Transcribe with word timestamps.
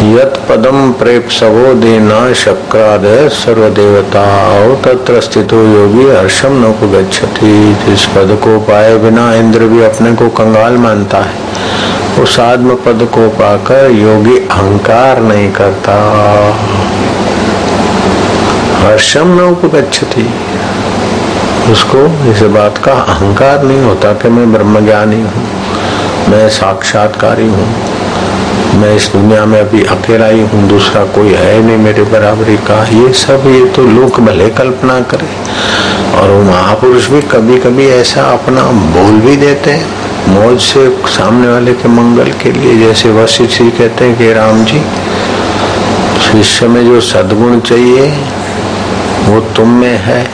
Prep 0.00 1.28
सवो 1.30 1.72
देना 1.74 2.32
शक्राद 2.34 3.04
सर्वदेवता 3.34 4.26
तत्र 4.84 5.20
स्थितो 5.20 5.62
योगी 5.64 6.06
हर्षम 6.08 6.52
न 6.56 6.70
गच्छति 6.92 7.52
जिस 7.86 8.04
पद 8.06 8.38
को 8.44 8.58
पाए 8.60 8.96
बिना 8.98 9.32
इंद्र 9.34 9.66
भी 9.66 9.82
अपने 9.84 10.14
को 10.14 10.28
कंगाल 10.38 10.76
मानता 10.76 11.18
है, 11.18 11.34
उस 12.22 12.38
आत्म 12.40 12.74
पद 12.86 13.08
को 13.14 13.28
पाकर 13.38 13.90
योगी 13.90 14.36
अहंकार 14.38 15.20
नहीं 15.22 15.50
करता। 15.52 15.98
हर्षम 18.82 19.34
न 19.34 19.50
उपगछति 19.50 20.28
उसको 21.72 22.06
इस 22.30 22.42
बात 22.54 22.78
का 22.78 22.92
अहंकार 22.92 23.62
नहीं 23.62 23.82
होता 23.82 24.12
कि 24.12 24.28
मैं 24.28 24.52
ब्रह्मज्ञानी 24.52 25.20
हूँ, 25.22 25.46
मैं 26.28 26.48
साक्षात्कारी 26.50 27.48
हूँ। 27.48 27.97
मैं 28.78 28.94
इस 28.96 29.06
दुनिया 29.12 29.44
में 29.44 29.58
अभी 29.60 29.82
अकेला 29.92 30.26
ही 30.26 30.40
हूँ, 30.40 30.62
दूसरा 30.68 31.04
कोई 31.14 31.32
है 31.34 31.62
नहीं 31.62 31.76
मेरे 31.76 32.02
बराबरी 32.12 32.56
का। 32.66 32.76
ये 32.86 33.12
सब, 33.12 33.46
ये 33.46 33.64
तो 33.76 33.82
लोग 33.84 34.20
भले 34.26 34.48
कल्पना 34.50 35.00
करे, 35.10 35.28
और 36.18 36.30
वो 36.30 36.42
महापुरुष 36.42 37.08
भी 37.10 37.20
कभी 37.32 37.58
कभी 37.58 37.86
ऐसा 37.90 38.24
अपना 38.32 38.62
बोल 38.94 39.18
भी 39.20 39.36
देते 39.36 39.70
हैं, 39.70 39.86
मौज 40.28 40.60
से 40.60 40.88
सामने 41.08 41.48
वाले 41.48 41.72
के 41.74 41.88
मंगल 41.88 42.30
के 42.42 42.52
लिए, 42.52 42.76
जैसे 42.78 43.10
वशिष्ठ 43.12 43.62
जी 43.62 43.70
कहते 43.70 44.04
हैं 44.04 44.16
कि 44.18 44.32
राम 44.32 44.64
जी, 44.64 44.82
शिष्य 46.22 46.68
में 46.68 46.84
जो 46.86 47.00
सदगुण 47.02 47.60
चाहिए, 47.60 48.08
वो 49.26 49.40
तुम 49.56 49.74
में 49.80 49.96
है। 50.06 50.24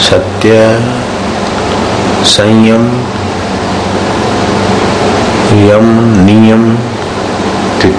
सत्य, 0.00 0.50
संयम, 2.28 2.88
यम, 5.60 5.94
नियम 6.24 6.76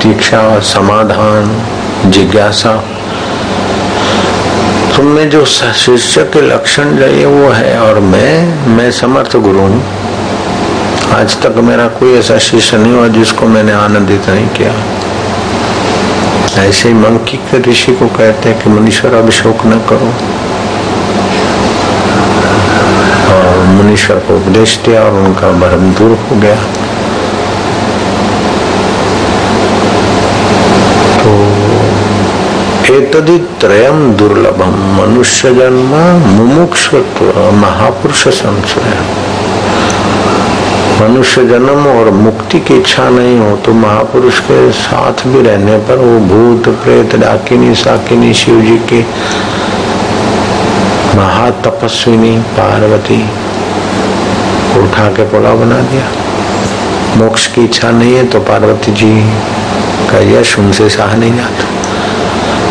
तितिक्षा 0.05 0.59
समाधान, 0.61 1.45
जिज्ञासा। 2.11 2.73
तुमने 4.95 5.23
जो 5.25 5.43
शिष्य 5.45 6.23
के 6.23 6.41
लक्षण 6.41 6.97
चाहिए 6.99 7.25
वो 7.25 7.49
है 7.49 7.79
और 7.79 7.99
मैं 7.99 8.67
मैं 8.67 8.91
समर्थ 8.91 9.35
गुरु 9.37 9.59
हूँ। 9.59 9.81
आज 11.13 11.37
तक 11.41 11.57
मेरा 11.63 11.87
कोई 11.97 12.13
ऐसा 12.13 12.37
शिष्य 12.39 12.77
नहीं 12.77 12.93
हुआ 12.93 13.07
जिसको 13.17 13.47
मैंने 13.47 13.71
आनंदित 13.71 14.29
नहीं 14.29 14.47
किया। 14.49 14.73
ऐसे 16.63 16.87
ही 16.89 16.95
मंकी 16.95 17.37
के 17.37 17.71
ऋषि 17.71 17.91
को 17.91 18.07
कहते 18.07 18.49
हैं 18.49 18.63
कि 18.63 18.69
मनुष्य 18.69 19.17
अब 19.17 19.29
शोक 19.31 19.65
न 19.65 19.81
करो। 19.89 20.13
और 23.33 23.63
मुनीश्वर 23.73 24.17
को 24.17 24.35
उपदेश 24.37 24.79
दिया 24.85 25.03
और 25.03 25.21
उनका 25.23 25.51
भरम 25.59 25.93
दूर 25.93 26.17
हो 26.21 26.41
गया। 26.41 26.57
एतदि 33.05 33.37
त्रयम 33.61 33.97
दुर्लभम 34.17 34.75
मनुष्य 34.97 35.49
जन्म 35.55 35.91
मुमुक्षुत्व 36.27 37.25
महापुरुष 37.55 38.21
संशय 38.37 38.95
मनुष्य 41.01 41.43
जन्म 41.47 41.85
और 41.87 42.09
मुक्ति 42.15 42.59
की 42.59 42.77
इच्छा 42.77 43.09
नहीं 43.09 43.37
हो 43.39 43.55
तो 43.65 43.73
महापुरुष 43.73 44.39
के 44.47 44.71
साथ 44.71 45.25
भी 45.27 45.41
रहने 45.41 45.77
पर 45.87 45.97
वो 45.97 46.19
भूत, 46.29 46.69
प्रेत, 46.83 47.15
डाकिनी 47.15 47.75
साकिनी 47.75 48.33
शिव 48.33 48.61
जी 48.61 48.77
की 48.91 49.01
महातपस्विनी, 51.15 52.37
पार्वती 52.57 53.21
उठा 54.79 55.07
के 55.11 55.29
पुलाव 55.31 55.59
बना 55.59 55.79
दिया। 55.91 56.09
मोक्ष 57.17 57.47
की 57.47 57.63
इच्छा 57.63 57.91
नहीं 57.91 58.15
है 58.15 58.25
तो 58.27 58.39
पार्वती 58.49 58.91
जी 58.93 59.13
का 60.09 60.19
यश 60.31 60.57
उनसे 60.59 60.89
सहा 60.89 61.15
नहीं 61.15 61.35
जाता। 61.37 61.73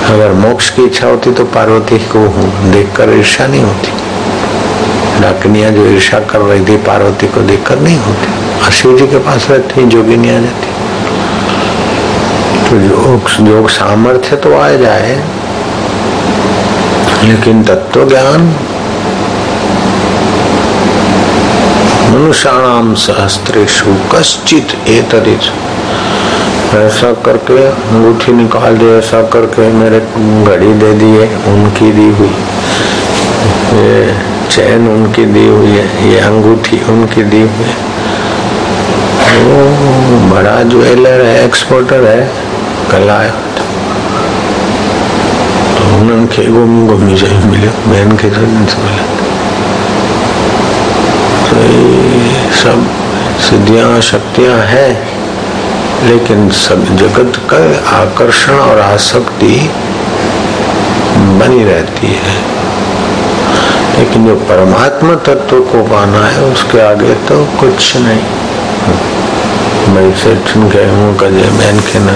अगर 0.05 0.33
मोक्ष 0.33 0.71
की 0.71 0.83
इच्छा 0.83 1.07
होती 1.07 1.31
तो 1.31 1.45
पार्वती 1.45 1.99
को 2.13 2.27
देखकर 2.73 3.11
ईर्षा 3.11 3.47
नहीं 3.47 3.63
होती। 3.63 3.93
डाकनिया 5.21 5.71
जो 5.71 5.87
ईर्षा 5.87 6.19
कर 6.21 6.41
रही 6.41 6.65
थी, 6.65 6.77
पार्वती 6.87 7.27
को 7.27 7.41
देखकर 7.41 7.81
नहीं 7.81 7.99
होती। 7.99 8.27
और 8.65 8.71
शिव 8.71 8.97
जी 8.99 9.07
के 9.07 9.19
पास 9.19 9.47
रहती, 9.51 9.85
जोगिनी 9.87 10.29
आ 10.29 10.39
जाती। 10.41 10.73
तो 12.69 12.77
योग 12.77 13.49
योग 13.49 13.69
सामर्थ्य 13.71 14.37
तो 14.37 14.55
आ 14.55 14.69
जाए, 14.77 15.17
लेकिन 17.25 17.63
तत्व 17.65 18.09
ज्ञान 18.09 18.55
मनुष्याणाम 22.11 22.95
सहस्त्रेशु 22.95 23.95
कश्चित 24.13 24.77
एतदित। 24.89 25.53
ऐसा 26.77 27.13
करके 27.25 27.57
अंगूठी 27.67 28.33
निकाल 28.33 28.77
दे 28.79 28.87
ऐसा 28.99 29.23
करके 29.33 29.69
मेरे 29.73 30.01
घड़ी 30.45 30.73
दे 30.81 30.93
दी 30.95 31.11
है 31.11 31.27
उनकी 31.53 31.91
दी 31.93 32.09
हुई। 32.19 32.29
ये 33.75 34.15
चैन 34.51 34.89
उनकी 34.89 35.25
दी 35.27 35.47
हुई 35.47 35.69
है, 35.69 36.09
ये 36.09 36.19
अंगूठी 36.21 36.81
उनकी 36.93 37.23
दी 37.25 37.41
हुई 37.41 37.65
है। 37.65 37.75
वो 39.45 39.55
बड़ा 40.35 40.63
ज्वेलर 40.75 41.21
है 41.25 41.45
एक्सपोर्टर 41.45 42.05
है 42.05 42.29
कला 42.91 43.19
तो 45.77 45.83
उन्हनि 45.97 46.27
खे 46.35 46.45
घुमी 46.47 46.87
घुमी 46.89 47.17
शयूं 47.17 47.45
मिलियो 47.51 47.73
ॿियनि 47.93 48.17
खे 48.17 48.29
तो 48.31 48.41
सब 52.63 52.77
सिद्धियाँ, 53.49 54.01
शक्तियाँ 54.01 54.59
है। 54.67 55.14
लेकिन 56.03 56.51
सब 56.51 56.85
जगत 56.97 57.37
का 57.51 57.59
आकर्षण 57.97 58.53
और 58.53 58.81
आसक्ति 58.81 59.71
बनी 61.41 61.65
रहती 61.65 62.07
है। 62.07 62.55
लेकिन 63.99 64.27
जो 64.27 64.35
परमात्मा 64.35 65.15
तत्व 65.15 65.61
को 65.61 65.83
पाना 65.83 66.27
है, 66.27 66.45
उसके 66.45 66.81
आगे 66.81 67.15
तो 67.15 67.45
कुछ 67.61 67.97
नहीं। 67.97 68.23
मैं 69.95 70.17
से 70.17 70.35
गए 70.57 70.91
हूँ 70.91 71.17
कजे 71.17 71.51
मैन 71.51 71.81
के 71.81 71.99
ना 71.99 72.13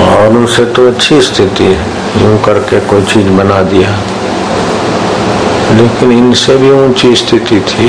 और 0.00 0.28
उनसे 0.28 0.64
तो 0.64 0.88
अच्छी 0.88 1.20
स्थिति 1.20 1.64
है। 1.64 1.86
यूँ 2.22 2.38
करके 2.42 2.80
कोई 2.80 3.02
चीज़ 3.02 3.28
बना 3.28 3.62
दिया। 3.62 4.09
लेकिन 5.70 6.12
इनसे 6.12 6.56
भी 6.56 6.70
ऊँची 6.70 7.14
स्थिति 7.16 7.60
थी 7.68 7.88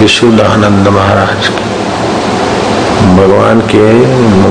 विशुद्धानंद 0.00 0.88
महाराज 0.88 1.48
की। 1.48 1.76
भगवान 3.16 3.60
के 3.70 3.84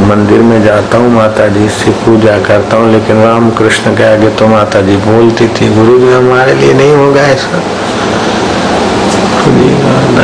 मंदिर 0.08 0.42
में 0.42 0.62
जाता 0.64 0.98
हूँ 0.98 1.12
माता 1.14 1.48
जी 1.48 1.68
से 1.70 1.92
पूजा 2.06 2.38
करता 2.48 2.78
हूँ, 2.78 2.92
लेकिन 2.92 3.22
राम 3.24 3.50
कृष्ण 3.50 3.96
के 3.96 4.04
आगे 4.04 4.30
तो 4.30 4.48
माता 4.48 4.82
जी 4.82 4.96
बोलती 5.06 5.48
थी 5.48 5.70
गुरु 5.76 6.00
जी 6.00 6.12
हमारे 6.14 6.54
लिए 6.54 6.74
नहीं 6.74 6.96
होगा 6.96 7.22
ऐसा। 7.28 7.62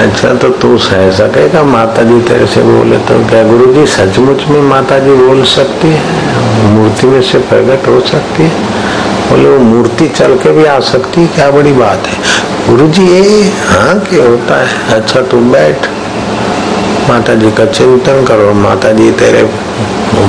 अच्छा 0.02 0.34
तो 0.34 0.50
तू 0.62 0.78
सह 0.78 1.10
सकेगा 1.18 1.64
माता 1.64 2.04
जी 2.04 2.20
तेरे 2.22 2.48
से 2.48 2.62
बोले 2.64 2.98
तो 3.08 3.20
क्या 3.30 3.44
गुरु 3.44 3.74
जी 3.74 3.86
सचमुच 3.88 4.44
में 4.50 4.62
माता 4.62 4.98
जी 5.00 5.14
बोल 5.16 5.44
सकती 5.52 5.88
है? 5.88 6.02
मूर्ति 6.74 7.08
में 7.08 7.22
से 7.22 7.40
प्रकट 7.50 7.88
हो 7.88 8.00
सकती 8.08 8.44
है? 8.44 8.52
बोले, 9.30 9.50
वो 9.50 9.60
मूर्ति 9.60 10.08
चल 10.08 10.36
के 10.36 10.52
भी 10.52 10.66
आ 10.66 10.80
सकती 10.80 11.28
क्या 11.28 11.52
बड़ी 11.52 11.72
बात 11.72 12.08
है? 12.08 12.18
गुरु 12.70 12.88
जी 12.88 13.08
ये 13.08 13.54
हाँ 13.68 14.00
क्या 14.00 14.26
होता 14.28 14.68
है? 14.68 14.94
अच्छा 14.94 15.22
तुम 15.22 15.52
बैठ। 15.52 15.88
माता 17.10 17.36
जी 17.36 17.52
का 17.52 17.66
चिंतन 17.66 18.26
करो। 18.26 18.54
माता 18.54 18.92
जी 18.92 19.12
तेरे 19.12 19.44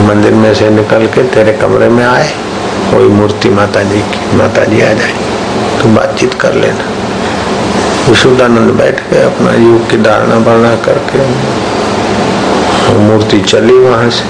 मंदिर 0.09 0.33
में 0.33 0.55
से 0.55 0.71
निकल 0.71 1.07
के 1.07 1.23
तेरे 1.23 1.53
कमरे 1.53 1.89
में 1.89 2.05
आए। 2.07 2.29
कोई 2.91 3.09
मूर्ति 3.09 3.49
माता 3.49 3.83
जी 3.83 4.01
की 4.01 4.37
माता 4.37 4.65
जी 4.65 4.81
आ 4.81 4.93
जाए। 4.93 5.15
तो 5.81 5.89
बातचीत 5.89 6.35
कर 6.35 6.53
लेना। 6.53 6.85
विशुद्धानंद 8.09 8.71
बैठ 8.71 9.01
के 9.01 9.23
अपना 9.23 9.53
युग 9.55 9.91
की 9.91 9.97
धारणा 9.97 10.39
बढ़ना 10.39 10.77
करके। 10.77 11.19
मूर्ति 12.95 13.41
चली 13.41 13.79
वहाँ 13.79 14.11
से। 14.11 14.25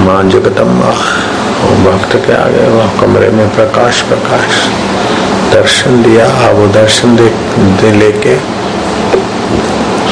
माँ 0.00 0.22
जगदम्बा। 0.22 0.94
भक्त 1.84 2.16
के 2.26 2.32
आगे 2.34 2.66
वह 2.70 2.88
कमरे 3.00 3.30
में 3.30 3.48
प्रकाश 3.54 4.00
प्रकाश। 4.02 4.52
दर्शन 5.52 6.02
दिया 6.02 6.26
अब 6.48 6.56
वो 6.56 6.66
दर्शन 6.74 7.16
दे, 7.16 7.28
दे 7.80 7.90
लेके 7.92 8.36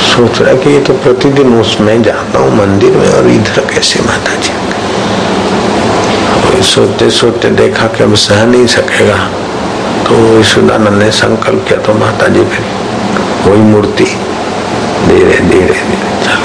सोच 0.03 0.41
रहा 0.41 0.55
कि 0.55 0.71
ये 0.71 0.81
तो 0.81 0.93
प्रतिदिन 0.95 1.55
उसमें 1.61 2.03
जाता 2.03 2.39
हूँ 2.39 2.51
मंदिर 2.57 2.97
में 2.97 3.09
और 3.09 3.29
इधर 3.29 3.65
कैसे 3.73 4.01
माता 4.03 4.35
जी 4.41 4.61
सोते 6.63 7.09
सोते 7.11 7.49
देखा 7.51 7.87
कि 7.87 8.03
अब 8.05 8.15
सह 8.15 8.45
नहीं 8.47 8.67
सकेगा। 8.67 9.17
तो 10.07 10.15
ईश्वरानंद 10.41 11.03
ने 11.03 11.11
संकल्प 11.11 11.65
किया 11.69 11.79
तो 11.87 11.95
माता 11.95 12.27
जी 12.29 12.45
फिर 12.45 12.65
वही 13.47 13.63
मूर्ति 13.63 14.05
धीरे 15.09 15.39
धीरे 15.41 15.75
धीरे। 15.89 16.37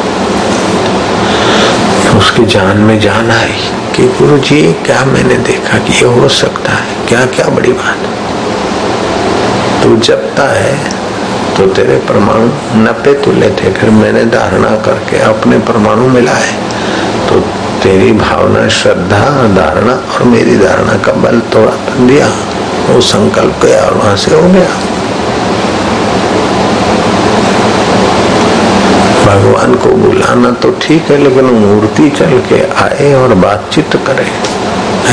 उसकी 2.17 2.45
जान 2.55 2.77
में 2.87 2.99
जान 2.99 3.31
आई। 3.31 3.55
कि 3.97 4.07
गुरु 4.07 4.37
जी, 4.37 4.73
क्या 4.73 5.05
मैंने 5.05 5.35
देखा 5.35 5.77
कि 5.77 5.93
ये 5.93 6.05
हो 6.05 6.29
सकता 6.29 6.71
है? 6.71 7.07
क्या 7.07 7.25
क्या 7.25 7.47
बड़ी 7.47 7.71
बात? 7.71 7.97
तू 9.83 9.97
जपता 9.97 10.53
है 10.53 10.91
तो 11.57 11.67
तेरे 11.67 11.95
परमाणु 11.97 12.45
नपे 12.83 13.13
तुल्य 13.13 13.49
थे। 13.49 13.71
फिर 13.73 13.89
मैंने 13.89 14.25
धारणा 14.25 14.69
करके 14.69 15.19
अपने 15.19 15.57
परमाणु 15.57 16.07
मिलाए। 16.07 16.53
तो 17.29 17.39
तेरी 17.83 18.13
भावना, 18.13 18.67
श्रद्धा, 18.67 19.47
धारणा 19.47 19.93
और 19.93 20.23
मेरी 20.23 20.57
धारणा 20.57 20.93
का 20.93 21.11
बल 21.11 21.39
तोड़ा 21.39 22.05
दिया। 22.05 22.27
वो 22.89 23.01
संकल्प 23.01 23.65
गया 23.65 23.81
और 23.81 23.93
वहाँ 23.93 24.15
से 24.15 24.35
हो 24.35 24.49
गया। 24.49 24.96
भगवान 29.27 29.73
को 29.75 29.89
बुलाना 29.97 30.51
तो 30.61 30.69
ठीक 30.81 31.09
है, 31.11 31.17
लेकिन 31.17 31.45
मूर्ति 31.55 32.09
चल 32.09 32.37
के 32.49 32.61
आए 32.83 33.13
और 33.13 33.33
बातचीत 33.37 33.95
करे। 34.07 34.27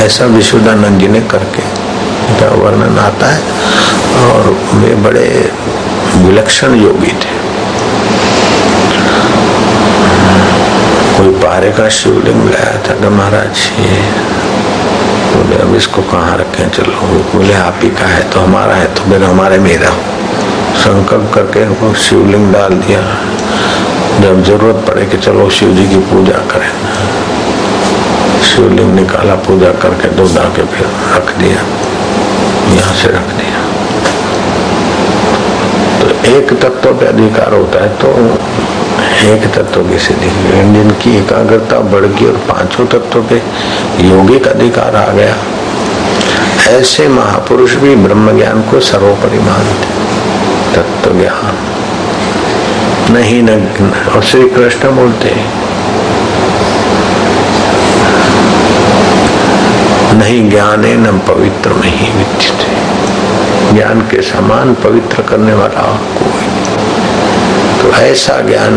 ऐसा 0.03 0.25
विशुद्धानंद 0.27 0.99
जी 0.99 1.07
ने 1.07 1.21
करके 1.31 1.63
का 2.39 2.49
वर्णन 2.55 2.99
आता 2.99 3.27
है 3.27 3.41
और 4.21 4.49
वे 4.75 4.93
बड़े 5.03 5.27
विलक्षण 6.17 6.75
योगी 6.75 7.11
थे। 7.23 7.33
कोई 11.17 11.33
पारे 11.43 11.71
का 11.71 11.89
शिवलिंग 11.97 12.43
लाया 12.45 12.77
था 12.87 12.95
कि 13.01 13.09
महाराज, 13.09 13.69
ये 13.79 14.01
बोले, 15.31 15.61
अब 15.61 15.75
इसको 15.75 16.01
कहाँ 16.11 16.37
रखें? 16.37 16.69
चलो 16.69 16.93
बोले, 17.33 17.53
आप 17.55 17.79
ही 17.83 17.89
का 17.91 18.07
है 18.07 18.29
तो 18.31 18.39
हमारा 18.39 18.75
है 18.75 18.93
तो 18.95 19.11
फिर 19.11 19.23
हमारे 19.23 19.57
मेरा 19.59 19.91
संकल्प 20.79 21.31
करके 21.35 21.65
वो 21.75 21.93
शिवलिंग 22.03 22.51
डाल 22.53 22.73
दिया। 22.79 23.01
जब 24.21 24.43
ज़रूरत 24.43 24.83
पड़े 24.87 25.05
कि 25.05 25.17
चलो 25.17 25.49
शिव 25.49 25.71
जी 25.75 25.85
की 25.87 25.97
पूजा 26.11 26.37
करें। 26.51 26.69
शिवलिंग 28.43 28.93
निकाला, 28.95 29.35
पूजा 29.47 29.71
करके 29.81 30.07
दो 30.09 30.27
के 30.55 30.63
फिर 30.65 30.87
रख 31.15 31.35
दिया। 31.37 31.61
यहाँ 32.75 32.93
से 32.93 33.07
रख 33.07 33.27
दिया। 33.39 33.63
तो 35.99 36.07
एक 36.29 36.53
तत्व 36.61 36.93
पे 36.93 37.05
अधिकार 37.05 37.53
होता 37.53 37.83
है 37.83 37.89
तो 37.97 38.13
एक 39.25 39.45
तत्व 39.55 39.83
की 39.89 39.99
सिद्धि। 39.99 40.29
जिनकी 40.73 41.17
एकाग्रता 41.17 41.79
बढ़ 41.91 42.05
गई 42.05 42.25
और 42.25 42.37
पाँचों 42.49 42.85
तत्व 42.87 43.21
पे 43.21 43.41
योगिक 44.07 44.47
अधिकार 44.47 44.95
आ 44.95 45.07
गया। 45.13 45.35
ऐसे 46.71 47.07
महापुरुष 47.09 47.73
भी 47.75 47.95
ब्रह्म 47.95 48.37
ज्ञान 48.37 48.61
को 48.61 48.79
सर्वोपरि 48.79 49.39
मानते 49.39 49.87
तत्व 50.75 51.19
ज्ञान। 51.19 51.74
नहीं 53.11 53.41
न, 53.43 53.49
और 54.15 54.23
श्री 54.23 54.47
कृष्ण 54.49 54.89
बोलते 54.95 55.33
नहीं 60.17 60.49
ज्ञान 60.49 60.85
है 60.85 60.95
न 60.97 61.17
पवित्र 61.27 61.73
में 61.73 61.89
ही 61.89 62.07
विचित 62.17 62.65
ज्ञान 63.73 64.01
के 64.11 64.21
समान 64.21 64.73
पवित्र 64.83 65.23
करने 65.29 65.53
वाला 65.53 65.83
कोई 66.17 66.47
तो 67.81 67.95
ऐसा 67.97 68.39
ज्ञान, 68.41 68.75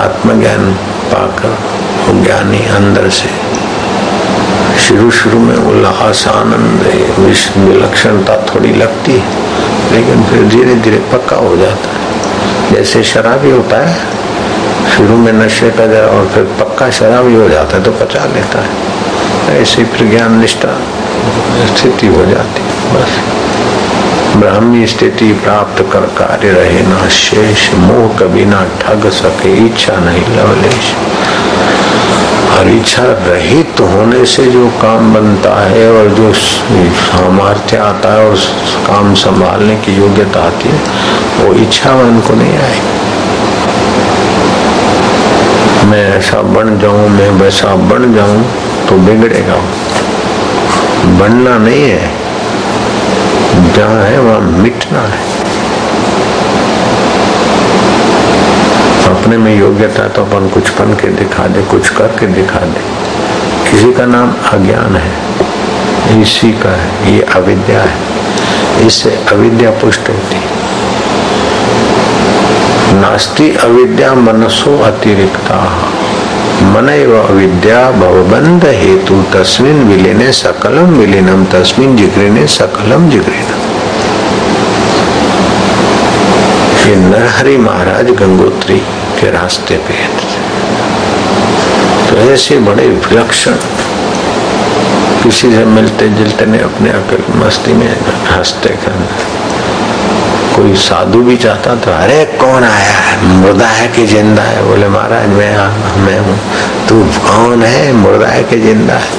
आत्मज्ञान 0.00 0.72
पाकर 1.12 1.52
वो 2.06 2.22
ज्ञानी 2.24 2.64
अंदर 2.78 3.08
से 3.10 3.30
शुरू 4.86 5.10
शुरू 5.10 5.38
में 5.38 5.56
उल्लास 5.56 6.26
आनंद 6.28 6.86
विलक्षणता 7.18 8.36
थोड़ी 8.48 8.72
लगती 8.74 9.12
है, 9.12 9.24
लेकिन 9.92 10.24
फिर 10.24 10.48
धीरे 10.48 10.74
धीरे 10.74 11.00
पक्का 11.12 11.36
हो 11.36 11.56
जाता 11.56 11.88
है। 11.90 11.97
जैसे 12.70 13.02
शराबी 13.04 13.50
होता 13.50 13.76
है, 13.86 13.94
शुरू 14.96 15.16
में 15.16 15.32
नशे 15.32 15.70
का 15.70 15.86
जरा 15.86 16.06
और 16.08 16.26
फिर 16.34 16.44
पक्का 16.60 16.90
शराबी 16.90 17.34
हो 17.34 17.48
जाता 17.48 17.76
है 17.76 17.82
तो 17.84 17.92
पचा 18.00 18.24
लेता 18.34 18.62
है। 18.62 19.60
ऐसी 19.60 19.84
फिर 19.84 20.08
ज्ञान 20.08 20.38
निष्ठा 20.40 20.76
स्थिति 21.68 22.06
हो 22.06 22.24
जाती 22.26 22.62
बस। 22.92 23.16
ब्राह्मी 24.36 24.86
स्थिति 24.86 25.32
प्राप्त 25.44 25.82
कर 25.92 26.06
कार्य 26.18 26.52
रहे 26.52 26.82
ना 26.82 27.08
शेष, 27.08 27.70
मोह 27.74 28.16
कभी 28.18 28.44
ना 28.44 28.64
ठग 28.80 29.08
सके, 29.10 29.52
इच्छा 29.66 29.96
नहीं 30.00 30.26
लवलेश। 30.36 30.92
और 32.50 32.68
इच्छा 32.68 33.02
रहित 33.02 33.74
तो 33.78 33.86
होने 33.86 34.24
से 34.26 34.44
जो 34.46 34.66
काम 34.82 35.12
बनता 35.14 35.54
है 35.62 35.90
और 35.92 36.08
जो 36.10 36.32
सामर्थ्य 36.34 37.76
आता 37.76 38.12
है 38.14 38.28
और 38.28 38.36
काम 38.86 39.14
संभालने 39.14 39.76
की 39.76 39.96
योग्यता 39.96 40.40
आती 40.40 40.68
है 40.68 41.17
वो 41.38 41.54
इच्छावान 41.54 42.20
को 42.20 42.34
नहीं 42.34 42.58
आएगी 42.58 42.96
मैं 45.86 46.04
ऐसा 46.16 46.42
बन 46.42 46.78
जाऊँ, 46.78 47.08
मैं 47.08 47.30
वैसा 47.30 47.74
बन 47.90 48.12
जाऊँ 48.14 48.42
तो 48.88 48.96
बिगड़ेगा 48.96 49.56
बनना 51.18 51.56
नहीं 51.58 51.88
है। 51.90 52.10
जहाँ 53.74 54.02
है, 54.04 54.18
वहाँ 54.20 54.40
मिटना 54.40 55.00
है। 55.00 55.20
अपने 59.08 59.36
में 59.36 59.54
योग्यता 59.58 60.08
तो 60.08 60.24
अपन 60.24 60.48
कुछ 60.48 60.70
बन 60.70 60.94
के 60.94 61.08
दिखा 61.14 61.46
दे, 61.46 61.62
कुछ 61.62 61.88
करके 61.88 62.26
दिखा 62.26 62.60
दे। 62.60 62.80
किसी 63.70 63.92
का 63.92 64.06
नाम 64.06 64.34
अज्ञान 64.52 64.96
है, 64.96 66.22
इसी 66.22 66.52
का 66.52 66.76
है, 66.76 67.14
ये 67.14 67.22
अविद्या 67.36 67.82
है। 67.82 68.86
इससे 68.86 69.10
अविद्या 69.32 69.70
पुष्ट 69.70 70.08
होती 70.08 70.36
नास्ति 73.00 73.50
अविद्या 73.64 74.12
मनसो 74.14 74.78
अतिरिक्ता। 74.84 75.58
मन 76.74 76.88
अविद्या 77.18 77.80
भवबंध 77.90 78.64
हेतु 78.74 79.22
तस्मिन 79.34 79.82
विलीने 79.88 80.30
सकलम 80.32 80.96
विलीनम 80.98 81.44
तस्मिन 81.52 81.96
जिग्रिने 81.96 82.46
सकलम 82.56 83.08
जिग्रिन 83.10 83.50
ये 86.80 86.96
नरहरि 86.96 87.56
महाराज 87.58 88.10
गंगोत्री 88.20 88.78
के 89.20 89.30
रास्ते 89.30 89.76
पे 89.86 90.06
तो 92.08 92.16
ऐसे 92.32 92.58
बड़े 92.68 92.88
विलक्षण 92.88 93.56
किसी 95.22 95.50
से 95.50 95.64
मिलते 95.76 96.08
जुलते 96.08 96.46
ने 96.46 96.58
अपने 96.62 96.90
अकेले 96.92 97.38
मस्ती 97.38 97.72
में 97.72 97.90
हँसते 98.30 98.76
करना 98.84 99.47
कोई 100.58 100.74
साधु 100.74 101.18
भी 101.22 101.36
चाहता 101.36 101.74
तो 101.74 101.90
अरे, 101.92 102.24
कौन 102.38 102.64
आया 102.64 102.94
है? 102.98 103.26
मुर्दा 103.40 103.66
है 103.66 103.86
कि 103.88 104.06
ज़िंदा 104.06 104.42
है? 104.42 104.62
बोले, 104.66 104.88
महाराज, 104.88 105.26
मैं 105.28 105.50
मैं 106.04 106.18
हूँ। 106.18 106.36
तू 106.88 106.94
कौन 107.26 107.62
है? 107.62 107.92
मुर्दा 107.92 108.26
है 108.26 108.42
कि 108.44 108.58
ज़िंदा 108.60 108.94
है? 108.94 109.10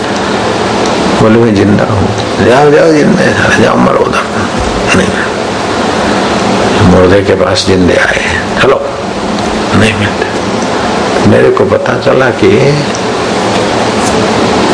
बोले, 1.22 1.40
मैं 1.40 1.54
ज़िंदा 1.56 1.86
हूँ। 1.92 2.08
जाओ 2.46 2.72
जाओ, 2.72 2.92
ज़िंदा, 2.92 3.24
जाओ, 3.62 3.76
मरो 3.76 4.06
नहीं 4.96 5.08
मुर्दे 6.92 7.22
के 7.24 7.36
पास 7.36 7.66
जिंदे 7.68 7.96
आए 7.96 8.22
चलो। 8.62 8.82
नहीं 9.80 9.94
मिलते 9.94 11.30
मेरे 11.30 11.50
को 11.52 11.66
पता 11.66 11.98
चला 12.00 12.30
कि 12.42 12.50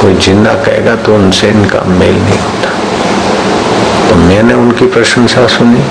कोई 0.02 0.14
ज़िंदा 0.16 0.54
कहेगा 0.66 0.96
तो 0.96 1.16
उनसे 1.16 1.50
इनका 1.50 1.84
मेल 2.00 2.18
नहीं 2.24 2.40
होता। 2.40 2.70
तो 4.10 4.16
मैंने 4.16 4.54
उनकी 4.54 4.86
प्रशंसा 4.88 5.48
सुनी। 5.48 5.84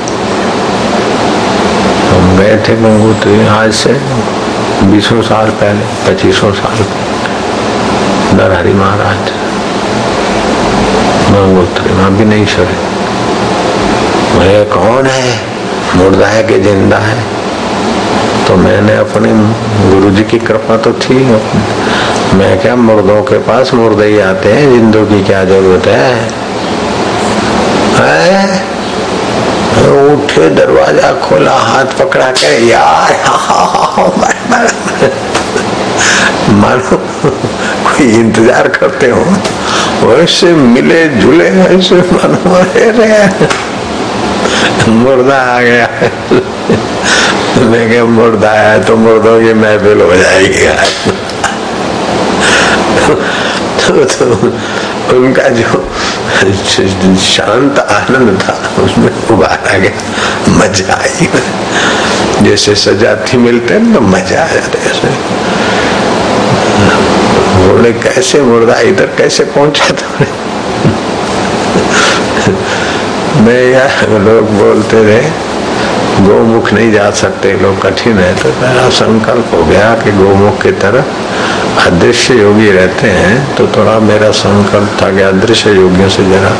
गए 2.39 2.57
थे 2.69 2.75
गंगोत्री 2.77 3.47
आज 3.47 3.73
से 3.73 3.93
बीसों 4.87 5.23
साल 5.23 5.51
पहले 5.51 5.85
पच्चीसों 6.07 6.53
साल 6.53 6.79
नरहरि 8.37 8.73
महाराज 8.73 9.31
गंगोत्री 11.31 11.95
वहाँ 11.95 12.11
भी 12.11 12.25
नहीं 12.25 12.47
सड़े 12.47 12.77
बोले 14.35 14.65
कौन 14.65 15.07
है? 15.07 15.39
मुर्दा 15.97 16.27
है 16.27 16.43
कि 16.43 16.59
ज़िंदा 16.61 16.99
है? 16.99 17.17
तो 18.47 18.57
मैंने 18.57 18.97
अपने 18.97 19.33
गुरु 19.91 20.11
जी 20.11 20.25
की 20.25 20.39
कृपा 20.39 20.77
तो 20.77 20.93
थी। 20.93 21.19
मैं 22.35 22.61
क्या 22.61 22.77
मुर्दों 22.77 23.23
के 23.23 23.39
पास 23.39 23.75
मुर्दे 23.75 24.07
ही 24.07 24.19
आते 24.21 24.53
हैं 24.53 24.71
जिंदों 24.71 25.07
की 25.07 25.23
क्या 25.25 25.45
ज़रूरत 25.45 25.87
है, 25.87 26.15
है? 27.99 28.74
उठे 30.35 30.49
दरवाज़ा 30.51 31.11
खोला 31.23 31.55
हाथ 31.55 31.91
पकड़ा 31.99 32.31
कर 32.35 32.63
यार 32.67 33.11
मानो 36.59 36.97
कोई 37.87 38.07
इंतज़ार 38.19 38.69
करते 38.75 39.11
हो 39.11 39.23
वैसे 40.03 40.53
मिले 40.75 40.99
झूले 41.23 41.49
वैसे 41.51 41.97
मानो 42.11 42.39
मुर्दा 44.93 45.39
आ 45.39 45.61
गया। 45.61 45.87
मैं 47.71 48.03
मुर्दा 48.19 48.51
आया 48.51 48.79
तो 48.85 48.97
मुर्दों 48.97 49.39
की 49.41 49.53
महफिल 49.55 50.01
हो 50.01 50.15
जाएगी 50.17 50.67
तो, 52.99 54.05
तो 54.05 54.25
उनका 55.13 55.49
जो 55.51 55.71
शांत 57.25 57.79
आनंद 57.79 58.31
था, 58.43 58.55
उसमें 58.83 59.13
उबार 59.31 59.59
आ 59.69 59.77
गया। 59.79 59.95
मज़ा 60.51 60.95
आई। 60.95 61.29
जैसे 62.43 62.75
सजाती 62.77 63.37
मिलते 63.39 63.75
हैं 63.75 63.93
तो 63.95 64.01
मज़ा 64.03 64.43
आ 64.43 64.47
जाता 64.49 64.79
है 64.81 64.93
बोले, 67.57 67.93
कैसे 67.95 68.41
मुर्दा 68.43 68.79
इधर 68.83 69.09
कैसे 69.19 69.45
पहुँचा 69.55 69.89
था 69.95 70.09
मैं 73.41 73.63
यार, 73.65 74.09
लोग 74.21 74.51
बोलते 74.53 75.03
रहे, 75.05 75.23
गोमुख 76.21 76.73
नहीं 76.73 76.91
जा 76.93 77.11
सकते, 77.13 77.53
लोग 77.63 77.81
कठिन 77.83 78.19
है। 78.19 78.35
तो 78.39 78.49
मेरा 78.61 78.89
संकल्प 78.97 79.55
हो 79.55 79.65
गया 79.65 79.89
कि 80.03 80.11
गोमुख 80.13 80.63
की 80.63 80.73
तरह 80.83 81.05
अदृश्य 81.79 82.35
योगी 82.35 82.71
रहते 82.71 83.07
हैं 83.07 83.55
तो 83.55 83.67
थोड़ा 83.67 83.99
मेरा 83.99 84.31
संकल्प 84.31 85.03
था 85.03 85.11
कि 85.11 85.21
अदृश्य 85.21 85.71
योगियों 85.71 86.09
से 86.09 86.25
जरा 86.25 86.51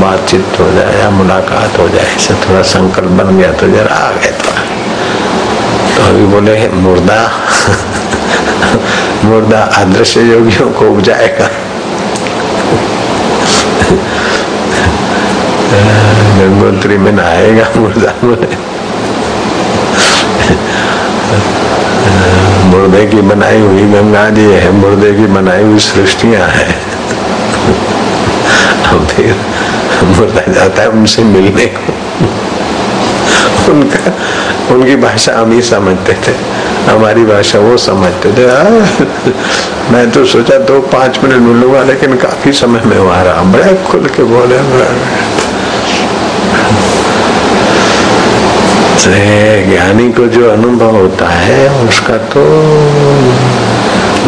बातचीत 0.00 0.46
हो 0.60 0.72
जाए 0.72 1.00
या 1.00 1.10
मुलाकात 1.10 1.78
हो 1.78 1.88
जाए 1.88 2.14
ऐसे 2.14 2.34
थोड़ा 2.34 2.62
संकल्प 2.62 3.08
बन 3.08 3.38
गया 3.38 3.52
तो 3.52 3.68
जरा 3.68 3.94
आ 3.94 4.10
गए 4.10 4.30
थोड़ा। 4.30 4.60
तो 5.96 6.02
अभी 6.08 6.26
बोले 6.26 6.68
मुर्दा 6.68 7.32
मुर्दा, 9.24 9.58
अदृश्य 9.58 10.20
योगियों 10.20 10.70
को 10.70 10.88
उपजाएगा। 10.88 11.48
गंगोत्री 16.38 16.98
में 16.98 17.12
नहाएगा 17.12 17.70
मुर्दा 17.76 18.10
बोले। 18.24 18.67
मुर्दे 22.98 23.10
की 23.10 23.20
बनाई 23.22 23.58
हुई 23.60 23.82
गंगा 23.90 24.28
जी 24.34 24.42
है 24.42 24.70
मुर्दे 24.74 25.10
की 25.14 25.26
बनाई 25.30 25.62
हुई 25.62 25.78
सृष्टियाँ 25.78 26.46
हैं। 26.50 26.74
मुर्दा 30.16 30.42
जाता 30.52 30.82
है 30.82 30.88
उनसे 30.90 31.22
मिलने 31.24 31.66
को। 31.78 31.92
उनका 33.72 34.12
उनकी 34.74 34.96
भाषा 34.96 35.38
हम 35.38 35.52
ही 35.52 35.62
समझते 35.62 36.12
थे 36.26 36.34
हमारी 36.90 37.24
भाषा 37.24 37.58
वो 37.58 37.76
समझते 37.78 38.32
थे। 38.34 38.50
आ, 38.50 38.62
मैं 39.92 40.10
तो 40.10 40.24
सोचा 40.26 40.58
दो 40.66 40.80
पाँच 40.90 41.18
मिनट 41.24 41.40
मिलूँगा 41.42 41.82
लेकिन 41.84 42.16
काफ़ी 42.18 42.52
समय 42.52 42.82
में 42.84 42.98
वहाँ 42.98 43.24
रहा। 43.24 43.42
बड़े 43.54 43.74
खुल 43.86 44.08
के 44.16 44.22
बोले 44.34 44.58
ज्ञानी 49.06 50.12
को 50.12 50.26
जो 50.26 50.50
अनुभव 50.50 50.90
होता 50.90 51.28
है, 51.28 51.88
उसका 51.88 52.16
तो 52.16 52.44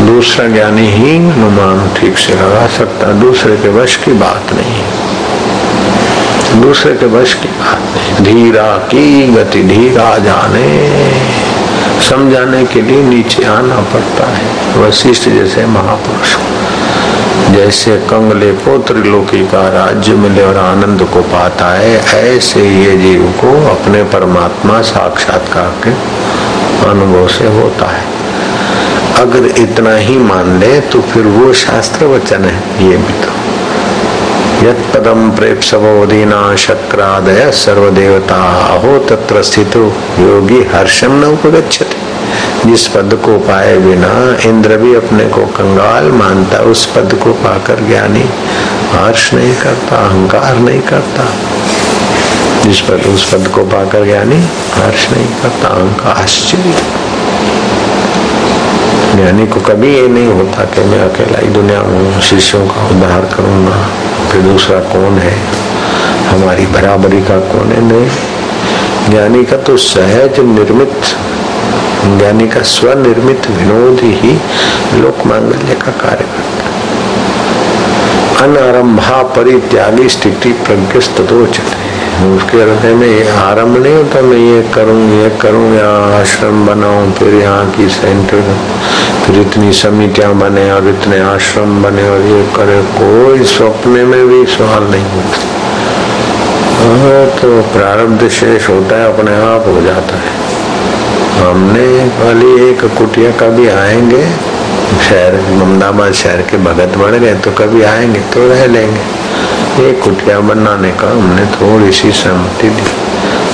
दूसरा 0.07 0.47
ज्ञानी 0.47 0.87
ही 0.87 1.17
अनुमान 1.17 2.01
ठीक 2.01 2.19
से 2.19 2.35
लगा 2.35 2.67
सकता 2.67 3.13
दूसरे 3.13 3.57
के 3.57 3.69
वश 3.69 3.97
की 3.97 4.13
बात 4.13 4.43
नहीं 4.53 4.83
दूसरे 6.63 6.93
के 6.93 7.07
वश 7.07 7.35
की 7.35 7.49
बात 7.49 7.79
नहीं। 7.79 8.35
धीरा 8.35 8.77
की 8.77 9.29
गति, 9.29 9.63
धीरा 9.63 10.19
जाने। 10.19 11.13
समझाने 12.09 12.65
के 12.65 12.83
लिए 12.83 13.03
नीचे 13.03 13.45
आना 13.45 13.77
पड़ता 13.77 14.27
है। 14.27 14.45
वशिष्ठ 14.83 15.29
जैसे 15.29 15.67
महापुरुष 15.67 16.35
जैसे 17.51 17.97
कंगले 18.11 18.51
पोत्र 18.53 18.95
लोकी 19.05 19.43
का 19.47 19.69
राज्य 19.69 20.13
मिले 20.15 20.43
और 20.43 20.57
आनंद 20.57 21.03
को 21.03 21.23
पाता 21.23 21.71
है, 21.75 21.95
ऐसे 22.17 22.63
ये 22.63 22.97
जीव 22.97 23.23
को 23.41 23.51
अपने 23.71 24.03
परमात्मा 24.05 24.81
साक्षात्कार 24.83 25.75
के 25.85 25.91
अनुभव 26.91 27.27
से 27.29 27.47
होता 27.49 27.87
है। 27.87 28.05
अगर 29.21 29.47
इतना 29.61 29.97
ही 29.97 30.17
मान 30.19 30.59
ले 30.61 30.81
तो 30.81 31.01
फिर 31.03 31.27
वो 31.29 31.53
शास्त्र 31.53 32.07
वचन 32.07 32.45
है, 32.45 32.89
ये 32.89 32.97
भी 32.97 33.13
तो। 33.23 33.39
यदम 34.61 35.31
प्रेपसवोदीना 35.31 36.57
शक्रादय 36.57 37.51
सर्वदेवता, 37.55 38.43
अहो 38.69 38.99
तत्र 39.09 39.43
स्थित 39.43 39.77
योगी 40.21 40.63
हर्षम 40.75 41.13
न 41.13 41.25
उपगछते 41.25 42.00
जिस 42.67 42.89
पद 42.89 43.19
को 43.25 43.39
पाए 43.39 43.77
बिना 43.79 44.37
इंद्र 44.49 44.77
भी 44.77 44.95
अपने 44.95 45.25
को 45.25 45.47
कंगाल 45.47 46.05
मानता, 46.05 46.59
उस 46.59 46.87
पद 46.87 47.21
को 47.25 47.33
पाकर 47.33 47.85
ज्ञानी 47.89 48.25
हर्ष 48.93 49.35
नहीं 49.35 49.55
करता, 49.55 49.97
अहंकार 49.97 50.57
नहीं 50.57 50.81
करता। 50.81 51.25
जिस 52.63 52.81
पद, 52.81 53.05
उस 53.15 53.35
पद 53.35 53.49
को 53.49 53.63
पाकर 53.63 54.05
ज्ञानी 54.05 54.37
हर्ष 54.75 55.11
नहीं 55.11 55.27
करता, 55.27 55.69
अहंकार, 55.69 56.17
आश्चर्य। 56.17 56.75
ज्ञानी 59.17 59.47
को 59.47 59.61
कभी 59.61 59.95
ये 59.95 60.09
नहीं 60.09 60.27
होता 60.27 60.65
कि 60.65 60.81
मैं 60.81 61.01
अकेला 61.01 61.39
ही 61.39 61.49
दुनिया 61.49 61.83
में 61.83 62.21
शिष्यों 62.21 62.67
का 62.67 62.89
उद्धार 62.89 63.21
करूँगा, 63.21 63.89
फिर 64.31 64.43
दूसरा 64.43 64.79
कौन 64.79 65.19
है? 65.19 65.39
हमारी 66.29 66.67
बराबरी 66.67 67.21
का 67.21 67.39
कौन 67.39 67.73
है? 67.73 67.81
नहीं। 67.81 68.11
ज्ञानी 69.11 69.45
का 69.45 69.57
तो 69.57 69.77
सहज, 69.77 70.41
निर्मित 70.41 71.01
ज्ञानी 72.09 72.47
का 72.49 72.63
स्वनिर्मित 72.69 73.51
विनोद 73.51 74.01
ही 74.23 74.33
लोक 75.01 75.27
मांगल्य 75.27 75.75
का 75.85 75.93
कार्य 76.01 76.25
करता 76.27 76.65
है 76.65 76.71
अनारंभा 78.43 79.23
परित्यागी 79.37 80.09
स्थिति 80.09 80.53
प्रज्ञ 80.67 81.01
चले 81.01 81.89
उसके 82.27 82.59
हृदय 82.59 82.95
में 82.95 83.29
आरंभ 83.29 83.77
नहीं 83.77 83.95
होता, 83.95 84.21
मैं 84.23 84.39
ये 84.39 84.63
करूँ 84.75 85.01
ये 85.11 85.29
करूँ, 85.41 85.69
या 85.75 85.91
आश्रम 86.17 86.67
बनाऊँ, 86.67 87.13
फिर 87.13 87.35
यहाँ 87.35 87.71
की 87.73 87.89
सेंटर 87.89 88.43
फिर 89.25 89.41
इतनी 89.41 89.73
समितियाँ 89.73 90.35
बने 90.35 90.71
और 90.73 90.89
इतने 90.89 91.21
आश्रम 91.21 91.83
बने 91.83 92.09
और 92.09 92.21
ये 92.23 92.43
करे, 92.57 92.83
कोई 92.99 93.45
स्वप्न 93.47 93.91
में 94.11 94.27
भी 94.29 94.45
सवाल 94.57 94.91
नहीं 94.91 95.09
होता। 95.15 95.39
तो 97.41 97.49
प्रारब्ध 97.73 98.29
शेष 98.31 98.69
होता 98.69 98.97
है, 98.97 99.13
अपने 99.15 99.37
आप 99.47 99.67
हो 99.67 99.81
जाता 99.83 100.17
है। 100.17 100.40
हमने 101.41 101.87
वाली 102.17 102.49
एक 102.63 102.85
कुटिया 102.97 103.31
कभी 103.41 103.67
आएँगे, 103.69 104.23
शहर, 105.05 105.35
अहमदाबाद 105.35 106.13
शहर 106.13 106.43
के 106.51 106.57
भगत 106.65 106.97
बढ़ 106.99 107.15
गए 107.15 107.35
तो 107.45 107.51
कभी 107.59 107.83
आएँगे 107.91 108.21
तो 108.35 108.49
रह 108.49 108.65
लेंगे। 108.67 109.89
एक 109.89 110.03
कुटिया 110.05 110.39
बनाने 110.49 110.91
का 111.01 111.11
हमने 111.11 111.45
थोड़ी 111.55 111.91
सी 111.93 112.11
सहमति 112.13 112.69
दी 112.71 112.85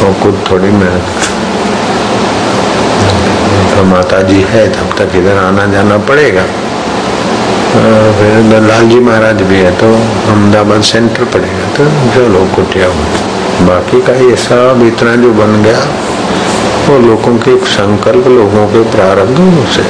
और 0.05 0.13
खुद 0.23 0.43
थोड़ी 0.51 0.71
मेहनत 0.71 1.07
तो 3.73 3.85
माता 3.85 4.21
जी 4.23 4.41
है, 4.51 4.67
तब 4.73 4.97
तक 4.99 5.15
इधर 5.17 5.37
आना 5.39 5.67
जाना 5.73 5.99
पड़ेगा। 6.11 6.45
फिर 8.19 8.61
लाल 8.67 8.89
जी 8.89 8.99
महाराज 9.01 9.43
भी 9.43 9.59
है 9.59 9.71
तो 9.79 9.93
अहमदाबाद 9.95 10.83
सेंटर 10.91 11.25
पड़ेगा 11.33 11.69
तो 11.77 11.85
जो 12.15 12.27
लोग 12.35 12.55
कुटिया 12.55 12.89
बाकी 13.67 14.01
का 14.03 14.13
ये 14.21 14.37
सब 14.43 14.83
इतना 14.87 15.17
जो 15.23 15.33
बन 15.35 15.63
गया 15.63 15.81
वो 16.89 16.99
लोगों 16.99 17.37
के 17.39 17.57
संकल्प 17.67 18.27
लोगों 18.27 18.67
के 18.67 18.83
प्रारंभ 18.91 19.67
से। 19.67 19.83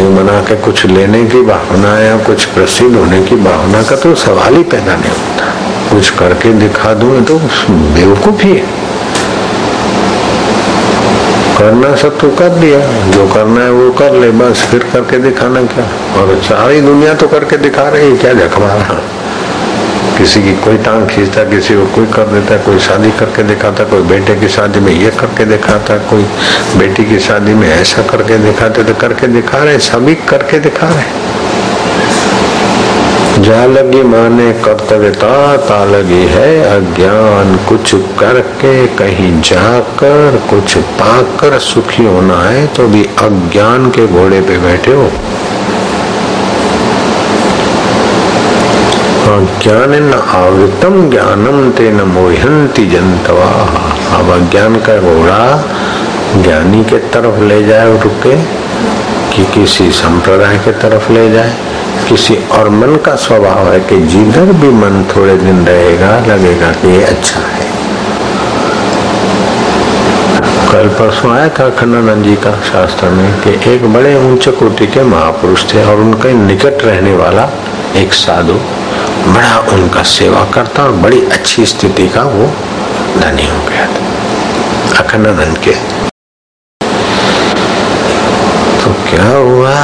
ये 0.00 0.08
मना 0.08 0.40
के 0.42 0.54
कुछ 0.56 0.84
लेने 0.86 1.24
की 1.24 1.42
भावना 1.42 1.98
या 2.00 2.16
कुछ 2.18 2.44
प्रसिद्ध 2.44 2.94
होने 2.96 3.22
की 3.22 3.36
भावना 3.36 3.82
का 3.82 3.96
तो 3.96 4.14
सवाल 4.14 4.54
ही 4.54 4.62
पैदा 4.62 4.96
नहीं 4.96 5.10
होता। 5.10 5.46
कुछ 5.90 6.10
करके 6.10 6.52
दिखा 6.52 6.94
दू 6.94 7.20
तो 7.20 7.38
बेवकूफ़ी 7.70 8.48
है। 8.48 8.66
करना 11.58 11.94
सब 11.96 12.18
तो 12.18 12.28
कर 12.28 12.48
दिया, 12.48 12.78
जो 13.10 13.26
करना 13.34 13.60
है 13.60 13.70
वो 13.70 13.90
कर 13.92 14.14
ले, 14.14 14.30
बस 14.30 14.66
फिर 14.70 14.86
करके 14.92 15.18
दिखाना 15.18 15.62
क्या? 15.62 15.84
और 16.20 16.40
सारी 16.42 16.80
दुनिया 16.80 17.14
तो 17.14 17.28
करके 17.28 17.56
दिखा 17.56 17.88
रही 17.88 18.10
है, 18.10 18.16
क्या 18.16 18.32
जखमा 18.32 18.66
रहा 18.66 19.00
किसी 20.22 20.40
की 20.42 20.52
कोई 20.64 20.76
टांग 20.78 21.06
खींचता, 21.08 21.42
किसी 21.44 21.74
को 21.74 21.84
कोई 21.94 22.06
कर 22.06 22.26
देता, 22.32 22.56
कोई 22.64 22.78
शादी 22.78 23.10
करके 23.18 23.42
दिखाता, 23.42 23.84
कोई 23.84 24.02
बेटे 24.08 24.34
की 24.40 24.48
शादी 24.48 24.80
में 24.80 24.92
ये 24.92 25.10
करके 25.20 25.44
दिखाता, 25.44 25.96
कोई 26.10 26.22
बेटी 26.78 27.04
की 27.04 27.18
शादी 27.18 27.54
में 27.54 27.68
ऐसा 27.68 28.02
करके 28.02 28.36
दिखाते 28.38 28.84
तो 28.84 28.94
करके 29.00 29.26
दिखा 29.28 29.62
रहे 29.64 29.78
सभी 29.82 30.14
करके 30.28 30.58
दिखा 30.60 30.88
रहे 30.88 31.10
जा 33.42 33.64
लगी 33.66 34.02
माने 34.04 34.52
कर्तव्यता 34.64 35.56
ता 35.68 35.84
लगी 35.84 36.24
है 36.30 36.50
अज्ञान, 36.70 37.56
कुछ 37.68 37.94
करके 38.20 38.74
कहीं 38.98 39.32
जाकर, 39.42 40.40
कुछ 40.50 40.76
पाकर 41.00 41.58
सुखी 41.58 42.06
होना 42.06 42.38
है 42.42 42.66
तो 42.76 42.86
भी 42.88 43.02
अज्ञान 43.20 43.90
के 43.90 44.06
घोड़े 44.06 44.40
पे 44.40 44.58
बैठे 44.58 44.92
हो। 44.92 45.10
ज्ञान 49.32 49.94
न 50.04 50.14
आवृतम 50.36 51.10
ज्ञानम 51.10 51.70
तेन 51.70 52.00
मोहंती 52.08 52.86
जनतवा। 52.86 53.50
अब 54.18 54.30
अज्ञान 54.30 54.76
का 54.76 54.96
घोड़ा 55.00 55.40
ज्ञानी 56.42 56.82
के 56.84 56.98
तरफ़ 57.12 57.40
ले 57.42 57.62
जाए 57.62 57.92
रुके 57.92 58.36
कि 59.32 59.44
किसी 59.44 59.90
संप्रदाय 59.90 60.58
के 60.58 60.72
तरफ़ 60.72 61.10
ले 61.12 61.30
जाए, 61.32 61.52
किसी 62.08 62.36
और 62.52 62.68
मन 62.70 62.96
का 62.96 63.14
स्वभाव 63.16 63.72
है 63.72 63.80
कि 63.80 64.00
जिधर 64.06 64.52
भी 64.52 64.70
मन 64.70 65.04
थोड़े 65.16 65.36
दिन 65.36 65.66
रहेगा, 65.66 66.18
लगेगा 66.26 66.72
कि 66.72 66.88
ये 66.88 67.02
अच्छा 67.04 67.40
है। 67.40 67.70
कल 70.72 70.88
परसों 70.88 71.30
आया 71.30 71.48
था 71.48 71.68
खन्नानंद 71.70 72.24
जी 72.24 72.34
का 72.36 72.52
शास्त्र 72.62 73.08
में 73.08 73.40
कि 73.40 73.50
एक 73.70 73.92
बड़े 73.92 74.14
ऊँचे 74.26 74.50
कोटि 74.50 74.86
के 74.86 75.02
महापुरुष 75.04 75.64
थे 75.74 75.84
और 75.84 76.00
उनके 76.00 76.32
निकट 76.32 76.84
रहने 76.84 77.14
वाला 77.14 77.48
एक 77.96 78.12
साधु 78.12 78.58
बड़ा 79.26 79.58
उनका 79.72 80.02
सेवा 80.02 80.44
करता 80.54 80.82
और 80.82 80.92
बड़ी 81.02 81.20
अच्छी 81.28 81.66
स्थिति 81.66 82.08
का 82.08 82.22
वो 82.24 82.46
धनी 83.20 83.46
हो 83.48 83.58
गया 83.68 83.86
था। 83.86 85.00
अखंडानंद 85.00 85.58
के। 85.58 85.72
तो 88.80 88.92
क्या 89.10 89.28
हुआ 89.28 89.76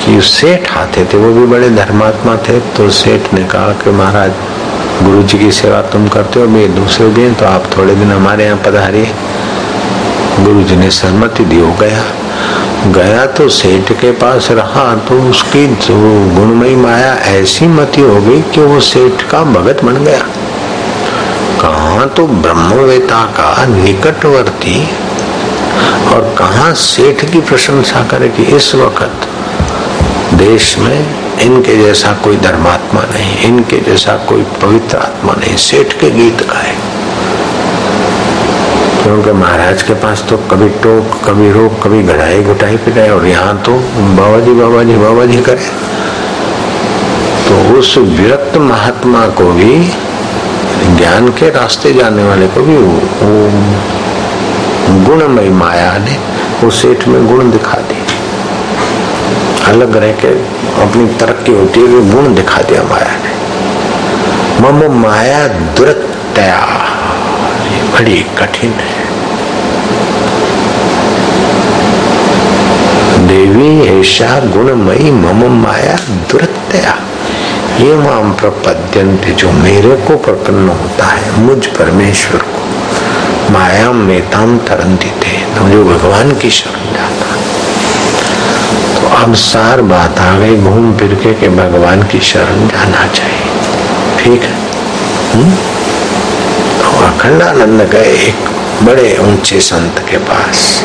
कि 0.00 0.20
सेठ 0.20 0.70
आते 0.76 1.04
थे, 1.04 1.16
वो 1.16 1.32
भी 1.34 1.46
बड़े 1.46 1.70
धर्मात्मा 1.70 2.36
थे 2.48 2.60
तो 2.76 2.88
सेठ 2.90 3.32
ने 3.34 3.44
कहा 3.44 3.72
कि 3.82 3.90
महाराज 3.90 4.32
गुरु 5.02 5.22
जी 5.22 5.38
की 5.38 5.50
सेवा 5.52 5.80
तुम 5.82 6.08
करते 6.08 6.40
हो, 6.40 6.46
मैं 6.46 6.74
दूसरे 6.74 7.06
भी 7.08 7.30
तो 7.34 7.46
आप 7.46 7.70
थोड़े 7.76 7.94
दिन 7.94 8.12
हमारे 8.12 8.44
यहाँ 8.44 8.58
पधारिए। 8.58 9.14
गुरु 10.40 10.62
जी 10.62 10.76
ने 10.76 10.90
सहमति 10.90 11.44
दी 11.44 11.58
हो 11.60 11.72
गया। 11.72 12.02
गया 12.86 13.24
तो 13.26 13.48
सेठ 13.48 13.92
के 13.92 14.10
पास 14.12 14.50
रहा 14.50 14.84
तो 15.08 15.14
उसकी 15.30 15.66
गुणमयी 15.66 16.76
माया 16.76 17.14
ऐसी 17.30 17.66
मती 17.66 18.00
हो 18.00 18.20
गई 18.22 18.40
कि 18.52 18.60
वो 18.60 18.80
सेठ 18.80 19.22
का 19.30 19.42
भगत 19.44 19.84
बन 19.84 20.04
गया। 20.04 20.20
कहा 21.60 22.04
तो 22.06 22.26
ब्रह्मवेता 22.26 23.22
का 23.36 23.66
निकटवर्ती 23.66 24.82
और 26.14 26.34
कहा 26.38 26.72
सेठ 26.82 27.24
की 27.32 27.40
प्रशंसा 27.40 28.02
करे 28.02 28.28
कि 28.28 28.42
इस 28.56 28.74
वक्त 28.74 29.28
देश 30.34 30.76
में 30.78 31.38
इनके 31.40 31.76
जैसा 31.76 32.12
कोई 32.24 32.36
धर्मात्मा 32.36 33.02
नहीं, 33.02 33.36
इनके 33.38 33.78
जैसा 33.80 34.16
कोई 34.28 34.42
पवित्र 34.62 34.96
आत्मा 34.96 35.32
नहीं, 35.34 35.56
सेठ 35.56 35.92
के 35.92 36.10
गीत 36.10 36.42
गाए। 36.48 36.74
क्योंकि 39.10 39.32
महाराज 39.32 39.82
के 39.82 39.94
पास 39.94 40.22
तो 40.30 40.36
कभी 40.50 40.68
टोक, 40.82 41.14
कभी 41.24 41.50
रोक, 41.52 41.72
कभी 41.82 42.02
घड़ाई 42.04 42.42
घुटाई 42.42 42.76
पिटाई, 42.76 43.08
और 43.08 43.24
यहाँ 43.26 43.56
तो 43.62 43.72
बाबा 44.16 44.38
जी 44.40 44.52
बाबा 44.54 44.82
जी 44.82 44.96
बाबा 44.96 45.24
जी 45.26 45.40
करे। 45.42 45.64
तो 47.48 47.56
उस 47.78 47.96
विरक्त 48.10 48.56
महात्मा 48.58 49.26
को 49.40 49.46
भी, 49.52 49.72
ज्ञान 50.98 51.28
के 51.38 51.48
रास्ते 51.50 51.92
जाने 51.92 52.24
वाले 52.24 52.46
को 52.48 52.62
भी 52.62 52.76
गुणमय 55.06 55.50
माया 55.56 55.90
ने 55.98 56.16
उस 56.66 56.80
सेठ 56.82 57.06
में 57.08 57.26
गुण 57.26 57.50
दिखा 57.50 57.78
दी 57.90 57.98
अलग 59.72 59.96
रह 59.96 60.12
के 60.22 60.32
अपनी 60.84 61.06
तरक्की 61.16 61.52
होती 61.52 61.80
है 61.80 62.08
गुण 62.12 62.34
दिखा 62.34 62.62
दिया 62.62 62.82
माया 62.84 63.18
ने। 63.24 63.32
मम 64.62 65.00
माया 65.00 65.46
दुरतया, 65.48 66.62
बड़ी 67.92 68.18
कठिन 68.38 68.72
है। 68.80 68.98
देवी 73.30 73.68
ऐसा 73.88 74.28
गुणमयी 74.52 75.10
मम 75.10 75.42
माया 75.56 75.96
दुरतया। 76.30 76.94
ये 77.80 77.94
माम 77.96 78.32
प्रपद्यंत 78.32 79.26
जो 79.38 79.50
मेरे 79.52 79.94
को 79.96 80.16
प्रपन्न 80.16 80.68
होता 80.68 81.06
है 81.06 81.38
मुझ 81.40 81.66
परमेश्वर 81.66 82.42
को। 82.46 83.52
माया 83.52 83.92
में 83.92 84.20
ताम 84.30 84.56
तरंती 84.68 85.10
थे 85.22 85.36
तो 85.54 85.68
जो 85.68 85.84
भगवान 85.84 86.32
की 86.32 86.50
शरण 86.50 86.92
जाता 86.92 87.36
तो 88.96 89.14
अब 89.16 89.34
सार 89.34 89.82
बात 89.82 90.18
आ 90.18 90.38
गई 90.38 90.56
घूम 90.56 90.92
फिर 90.98 91.14
के, 91.14 91.34
के 91.34 91.48
भगवान 91.48 92.02
की 92.02 92.20
शरण 92.20 92.68
जाना 92.68 93.06
चाहिए। 93.06 93.48
ठीक 94.18 94.42
है? 94.42 94.54
हम्म? 95.34 95.52
अखंडानंद 97.06 97.82
गए 97.90 98.12
एक 98.28 98.50
बड़े 98.82 99.16
ऊँचे 99.20 99.60
संत 99.60 100.04
के 100.10 100.16
पास। 100.16 100.84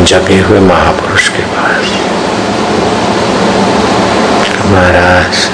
जगे 0.00 0.38
हुए 0.40 0.60
महापुरुष 0.60 1.28
के 1.28 1.42
पास। 1.42 1.90
महाराज, 4.66 5.48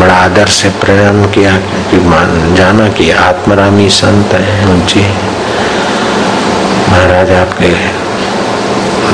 बड़ा 0.00 0.14
आदर 0.14 0.46
से 0.46 0.68
प्रणाम 0.68 1.24
किया, 1.24 1.56
क्योंकि 1.56 1.96
मान, 2.08 2.54
जाना 2.54 2.88
कि 2.88 3.10
आत्मरामी 3.10 3.88
संत 3.88 4.32
है 4.32 4.74
ऊँचे 4.74 5.06
महाराज, 6.88 7.30
आपके 7.30 7.68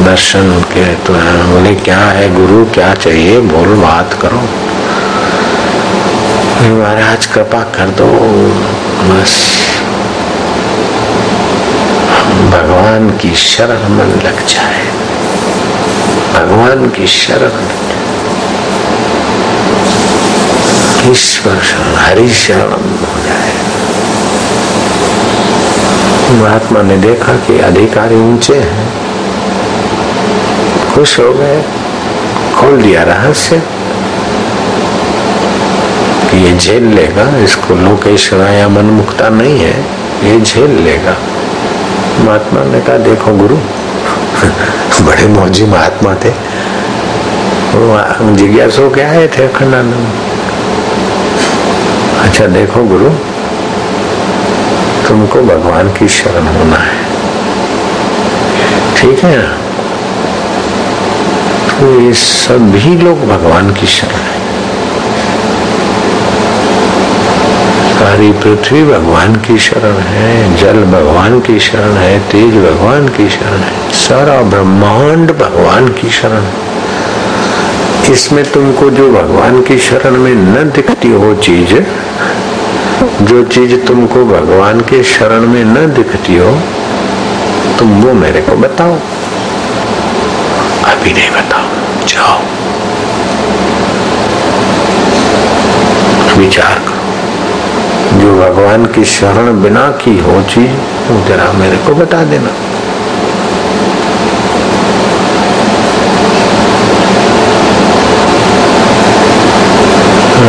दर्शन 0.05 0.61
के 0.63 0.85
तो 0.95 1.13
बोले, 1.47 1.75
क्या 1.75 1.99
है 1.99 2.35
गुरु? 2.35 2.65
क्या 2.65 2.95
चाहिए? 2.95 3.41
बोल, 3.41 3.75
बात 3.75 4.15
करो। 4.23 4.43
महाराज, 6.77 7.27
कृपा 7.27 7.63
कर 7.77 7.91
दो, 7.91 8.07
बस। 9.09 9.35
भगवान 12.51 13.11
की 13.11 13.35
शरण 13.35 13.89
मन 13.89 14.05
लग 14.05 14.47
जाए। 14.47 14.87
भगवान 16.35 16.91
की 16.91 17.07
शरण 17.07 17.51
ईश्वर 21.11 21.61
शरण, 21.63 21.95
हरि 21.97 22.29
शरण 22.29 22.73
हो 22.73 23.23
जाए। 23.25 23.53
महात्मा 26.33 26.83
ने 26.83 26.97
देखा 26.97 27.33
कि 27.33 27.59
अधिकारी 27.59 28.15
ऊँचे 28.15 28.55
हैं। 28.55 28.89
खुश 30.95 31.21
हो 31.21 31.33
गए। 31.33 31.65
खोल 32.57 32.83
दिया 32.83 33.03
रहस्य। 33.03 33.63
ये 36.35 36.59
झेल 36.59 36.85
लेगा, 36.85 37.39
इसको 37.39 37.75
लोकेश 37.75 38.33
या 38.33 38.69
मन 38.69 38.85
मुक्ता 38.85 39.29
नहीं 39.29 39.59
है, 39.59 39.81
ये 40.25 40.41
झेल 40.41 40.71
लेगा। 40.71 41.17
महात्मा 42.21 42.65
ने 42.65 42.81
कहा, 42.81 42.97
देखो 42.99 43.33
गुरु, 43.37 43.57
बड़े 45.07 45.27
मौजी 45.29 45.65
महात्मा 45.67 46.15
थे। 46.25 46.33
जिज्ञासु 48.37 48.89
के 48.91 49.03
आए 49.03 49.27
थे 49.29 49.43
अखंडानंद 49.45 50.13
अच्छा 52.21 52.47
देखो 52.47 52.85
गुरु, 52.85 53.11
तुमको 55.09 55.43
भगवान 55.43 55.93
की 55.93 56.09
शरण 56.09 56.47
होना 56.47 56.77
है। 56.77 56.99
ठीक 58.97 59.25
है 59.25 59.37
ना? 59.37 59.49
तो 61.71 62.01
ये 62.01 62.13
सभी 62.15 62.97
लोग 62.99 63.27
भगवान 63.29 63.73
की 63.75 63.87
शरण 63.87 64.21
है। 64.23 64.40
सारी 68.01 68.33
पृथ्वी 68.33 68.85
भगवान 68.85 69.37
की 69.37 69.59
शरण 69.59 69.93
है, 69.93 70.57
जल 70.57 70.85
भगवान 70.85 71.41
की 71.41 71.61
शरण 71.61 71.93
है, 71.93 72.21
तेज 72.21 72.55
भगवान 72.55 73.09
की 73.09 73.29
शरण 73.29 73.59
है, 73.59 73.93
सारा 73.93 74.43
ब्रह्मांड 74.43 75.31
भगवान 75.31 75.89
की 75.89 76.11
शरण 76.11 76.45
इसमें 78.13 78.53
तुमको 78.53 78.91
जो 78.91 79.13
भगवान 79.13 79.63
की 79.63 79.79
शरण 79.79 80.11
में 80.11 80.35
न 80.35 80.71
दिखती 80.71 81.09
हो 81.09 81.35
चीज़, 81.35 81.75
जो 83.25 83.45
चीज़ 83.45 83.77
तुमको 83.77 84.25
भगवान 84.25 84.81
के 84.81 85.03
शरण 85.05 85.41
में 85.41 85.65
न 85.65 85.95
दिखती 85.95 86.37
हो, 86.37 86.61
तुम 87.79 88.03
वो 88.03 88.13
मेरे 88.13 88.41
को 88.41 88.57
बताओ। 88.57 88.93
अभी 90.85 91.13
नहीं 91.13 91.31
बताओ, 91.31 91.67
जाओ। 92.07 92.39
विचार 96.39 96.79
करो। 96.79 97.00
जो 98.11 98.33
भगवान 98.41 98.87
की 98.87 99.05
शरण 99.05 99.63
बिना 99.63 99.91
की 100.03 100.19
हो 100.19 100.43
चीज़ 100.43 100.71
जरा 101.29 101.53
मेरे 101.53 101.77
को 101.77 101.95
बता 101.95 102.23
देना। 102.25 102.51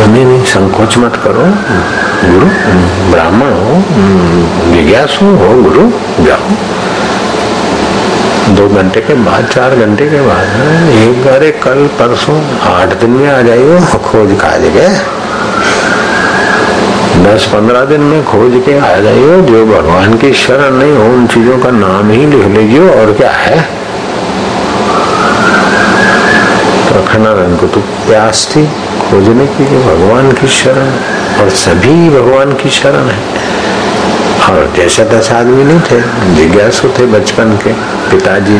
नहीं 0.06 0.24
नहीं, 0.24 0.44
संकोच 0.44 0.96
मत 0.98 1.16
करो, 1.16 1.44
गुरु, 2.30 2.46
ब्राह्मण 3.10 3.52
हो, 3.52 3.76
जिज्ञासु 4.72 5.24
हो, 5.24 5.62
गुरु, 5.62 5.88
जाओ। 6.24 6.50
दो 8.54 8.68
घंटे 8.68 9.00
के 9.00 9.14
बाद, 9.14 9.46
चार 9.46 9.76
घंटे 9.76 10.10
के 10.10 10.20
बाद, 10.20 10.46
एक 10.92 11.24
बारे 11.24 11.50
कल, 11.50 11.86
परसों, 11.98 12.38
आठ 12.74 13.00
दिन 13.00 13.10
में 13.10 13.28
आ 13.30 13.40
जाइयो, 13.42 13.80
खोज 13.98 14.36
काज 14.40 14.60
गए 14.60 15.21
दस 17.22 17.44
पंद्रह 17.46 17.84
दिन 17.84 18.00
में 18.00 18.24
खोज 18.24 18.62
के 18.66 18.78
आ 18.78 18.96
जाइयो, 18.96 19.40
जो 19.40 19.64
भगवान 19.66 20.14
की 20.14 20.32
शरण 20.32 20.74
नहीं 20.74 20.92
हो, 20.92 21.04
उन 21.04 21.26
चीज़ों 21.26 21.58
का 21.58 21.70
नाम 21.70 22.10
ही 22.10 22.26
लिख 22.26 22.46
लीजिए 22.46 22.88
और 22.90 23.12
क्या 23.12 23.30
है? 23.30 23.82
तो 27.60 27.66
तो 27.66 27.80
प्यास 27.80 28.48
थी 28.56 28.64
खोजने 29.00 29.46
की 29.46 29.64
भगवान 29.64 30.32
की 30.32 30.48
शरण, 30.48 30.90
और 31.40 31.50
सभी 31.50 32.10
भगवान 32.10 32.52
की 32.52 32.70
शरण 32.70 33.08
है। 33.08 33.20
और 34.48 34.72
जैसा 34.76 35.04
दस 35.04 35.30
आदमी 35.32 35.64
नहीं 35.64 35.80
थे, 35.80 36.00
जिज्ञासु 36.34 36.88
थे 36.88 37.06
बचपन 37.06 37.56
के 37.64 37.72
पिताजी 38.10 38.58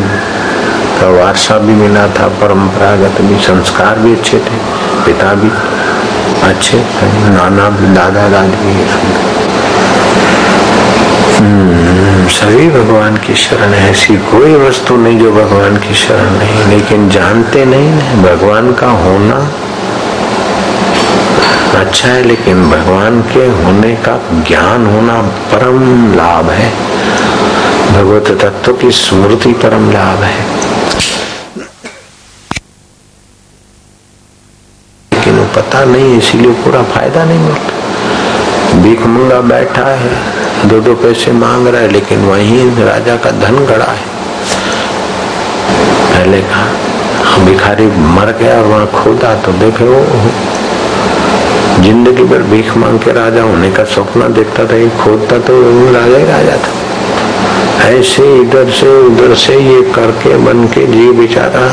का 1.01 1.09
वारसा 1.11 1.59
भी 1.59 1.75
मिला 1.75 2.07
था, 2.09 2.29
परंपरागत 2.40 3.20
भी, 3.20 3.37
संस्कार 3.38 3.98
भी 3.98 4.12
अच्छे 4.12 4.38
थे, 4.38 4.59
पिता 5.07 5.35
भी। 5.35 5.51
अच्छे 6.42 6.85
नाना 7.28 7.94
दादा 7.94 8.28
दादी। 8.28 8.87
हम्म, 11.38 12.28
सभी 12.28 12.70
भगवान 12.70 13.16
की 13.16 13.35
शरण 13.35 13.68
है। 13.68 13.90
ऐसी 13.90 14.16
कोई 14.16 14.55
वस्तु 14.55 14.96
नहीं 14.96 15.18
जो 15.18 15.33
भगवान 15.33 15.76
की 15.76 15.94
शरण 15.94 16.31
नहीं 16.31 16.66
लेकिन 16.66 17.09
जानते 17.09 17.64
नहीं 17.64 17.92
भगवान 18.22 18.72
का 18.72 18.87
होना। 18.87 19.48
अच्छा 21.81 22.09
है 22.09 22.22
लेकिन 22.22 22.70
भगवान 22.70 23.22
के 23.22 23.64
होने 23.64 23.94
का 23.94 24.20
ज्ञान 24.48 24.87
होना 24.87 25.22
परम 25.22 26.14
लाभ 26.14 26.50
है। 26.50 26.72
भगवत 27.92 28.38
तत्व 28.42 28.72
की 28.72 28.90
स्मृति 28.90 29.52
परम 29.52 29.90
लाभ 29.90 30.22
है। 30.22 30.62
पता 35.62 35.83
नहीं, 35.85 36.16
इसीलिए 36.18 36.53
पूरा 36.62 36.83
फ़ायदा 36.85 37.25
नहीं 37.25 37.38
मिलता। 37.38 38.81
भीख 38.83 39.03
मंगा 39.07 39.40
बैठा 39.48 39.85
है, 39.96 40.11
दो 40.68 40.81
दो 40.81 40.94
पैसे 41.03 41.33
मांग 41.33 41.66
रहा 41.66 41.81
है, 41.81 41.88
लेकिन 41.88 42.25
वहीं 42.27 42.85
राजा 42.85 43.16
का 43.16 43.31
धन 43.38 43.59
गड़ा 43.66 43.85
है। 43.85 44.11
पहले 46.09 46.40
कहा 46.42 47.44
भिखारी 47.44 47.87
मर 48.16 48.33
गया 48.40 48.57
और 48.57 48.66
वहाँ 48.66 48.87
खोदा 48.94 49.35
तो 49.44 49.53
देखे 49.61 49.85
वो 49.85 50.03
ज़िंदगी 51.83 52.25
भर 52.25 52.42
भीख 52.51 52.77
मांग 52.77 52.98
के 53.01 53.12
राजा 53.12 53.42
होने 53.42 53.70
का 53.70 53.85
सपना 53.94 54.29
देखता 54.35 54.64
था 54.66 54.85
खोदता 55.05 55.38
तो 55.46 55.62
राजा 55.92 56.16
ही 56.16 56.25
राजा 56.27 56.57
था। 56.66 57.88
ऐसे 57.88 58.35
इधर 58.40 58.70
से 58.72 58.98
उधर 59.07 59.35
से 59.46 59.59
ये 59.61 59.81
करके 59.94 60.37
बन 60.44 60.66
के 60.75 60.87
जी 60.92 61.11
बेचारा 61.12 61.66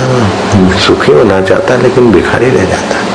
सुखी 0.88 1.12
होना 1.12 1.42
चाहता, 1.42 1.76
लेकिन 1.78 2.12
भिखारी 2.12 2.50
रह 2.50 2.66
जाता। 2.66 3.08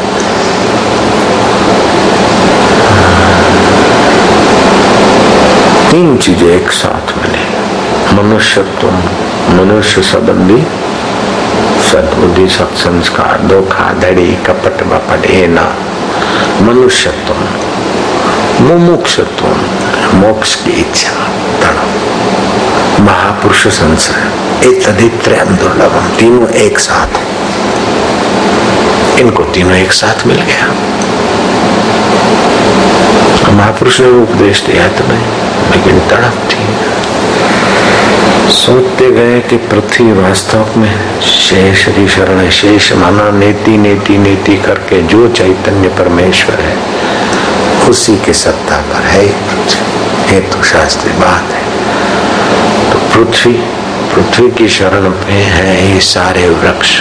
तीन 5.94 6.16
चीज़ें 6.16 6.46
एक 6.46 6.70
साथ 6.72 7.10
मिले। 7.18 7.42
मनुष्यत्व, 8.12 8.86
मनुष्य 9.50 10.02
संबंधी, 10.02 10.56
सदबुद्धि, 11.82 12.46
सत्संस्कार, 12.48 13.42
धोखा, 13.42 13.84
धड़ी, 13.92 14.26
कपट, 14.46 14.82
बपट 14.84 15.26
ना 15.50 15.66
मनुष्यत्व, 16.62 17.34
मुमुक्षत्व, 18.64 19.46
मोक्ष 20.16 20.54
की 20.54 20.70
इच्छा 20.70 21.12
तड़प 21.62 23.00
महापुरुष 23.00 23.66
संसार 23.68 24.66
इतदित्र 24.66 25.44
दुर्लभम 25.52 26.08
तीनों 26.18 26.48
एक 26.48 26.78
साथ। 26.78 27.22
इनको 29.20 29.42
तीनों 29.44 29.76
एक 29.76 29.92
साथ 29.92 30.26
मिल 30.26 30.40
गया। 30.42 30.66
महापुरुष 33.52 34.00
ने 34.00 34.10
उपदेश 34.22 34.60
दिया 34.60 34.88
तो 34.88 35.08
नहीं 35.08 35.33
लेकिन 35.70 36.00
तड़प 36.00 36.48
थी। 36.50 36.64
सोचते 38.50 39.10
गए 39.10 39.40
कि 39.40 39.56
पृथ्वी 39.56 40.12
वास्तव 40.12 40.68
में 40.76 41.20
शेष 41.20 41.84
की 41.86 42.08
शरण 42.08 42.50
शेष 42.50 42.92
माना 42.92 43.30
नेति 43.30 43.76
नेति 43.76 44.18
नेति 44.18 44.56
करके 44.56 45.02
जो 45.02 45.28
चैतन्य 45.28 45.88
परमेश्वर 45.88 46.54
है, 46.54 46.76
उसी 47.88 48.16
के 48.16 48.32
सत्ता 48.32 48.78
पर 48.78 49.02
है। 49.02 49.26
ये 50.32 50.40
तो 50.40 50.62
शास्त्री 50.62 51.12
बात 51.12 51.44
है। 51.52 51.64
तो 52.92 52.98
पृथ्वी 52.98 53.52
पृथ्वी 54.14 54.50
की 54.50 54.68
शरण 54.68 55.10
पे 55.10 55.32
है 55.32 55.94
ये 55.94 56.00
सारे 56.00 56.48
वृक्ष। 56.48 57.00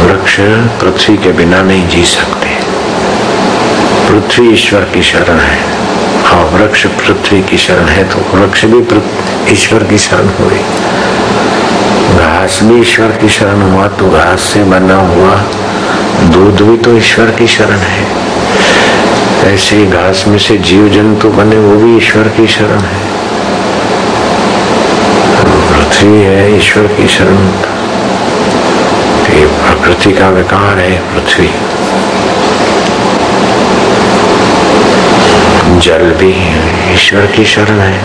वृक्ष 0.00 0.36
पृथ्वी 0.80 1.16
के 1.16 1.32
बिना 1.32 1.62
नहीं 1.62 1.88
जी 1.88 2.04
सकते। 2.04 2.58
पृथ्वी 4.08 4.52
ईश्वर 4.52 4.80
की 4.80 5.02
शरण 5.02 5.38
है। 5.38 5.83
वृक्ष 6.54 6.86
पृथ्वी 6.86 7.42
की 7.42 7.58
शरण 7.58 7.88
है 7.88 8.04
तो 8.04 8.18
वृक्ष 8.34 8.64
भी 8.64 8.80
ईश्वर 9.52 9.84
की 9.84 9.98
शरण 9.98 10.28
हुई 10.38 10.58
घास 12.18 12.58
भी 12.62 12.80
ईश्वर 12.80 13.10
की 13.20 13.28
शरण 13.28 13.62
हुआ 13.62 13.86
तो 13.88 14.10
घास 14.10 14.40
से 14.40 14.64
बना 14.64 14.96
हुआ 15.08 15.36
दूध 16.32 16.60
भी 16.60 16.76
तो 16.76 16.96
ईश्वर 16.96 17.30
की 17.30 17.46
शरण 17.46 17.78
है। 17.86 18.06
ऐसे 19.44 19.76
ही 19.76 19.86
घास 19.86 20.24
में 20.28 20.38
से 20.38 20.56
जीव 20.58 20.88
जंतु 20.88 21.28
बने, 21.28 21.56
वो 21.56 21.76
भी 21.76 21.96
ईश्वर 21.96 22.28
की 22.28 22.46
शरण 22.46 22.78
है। 22.82 23.00
पृथ्वी 25.68 26.20
है 26.20 26.56
ईश्वर 26.56 26.86
की 26.86 27.08
शरण। 27.08 27.38
ये 29.34 29.46
प्रकृति 29.46 30.12
का 30.12 30.28
विकार 30.28 30.78
है 30.78 30.98
पृथ्वी। 31.12 31.50
जल 35.80 36.10
भी 36.10 36.34
ईश्वर 36.94 37.26
की 37.26 37.44
शरण 37.44 37.78
है 37.78 38.00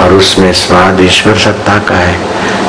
और 0.00 0.12
उसमें 0.12 0.52
स्वाद 0.52 1.00
ईश्वर 1.00 1.34
सत्ता 1.34 1.78
का 1.78 1.94
है। 1.94 2.18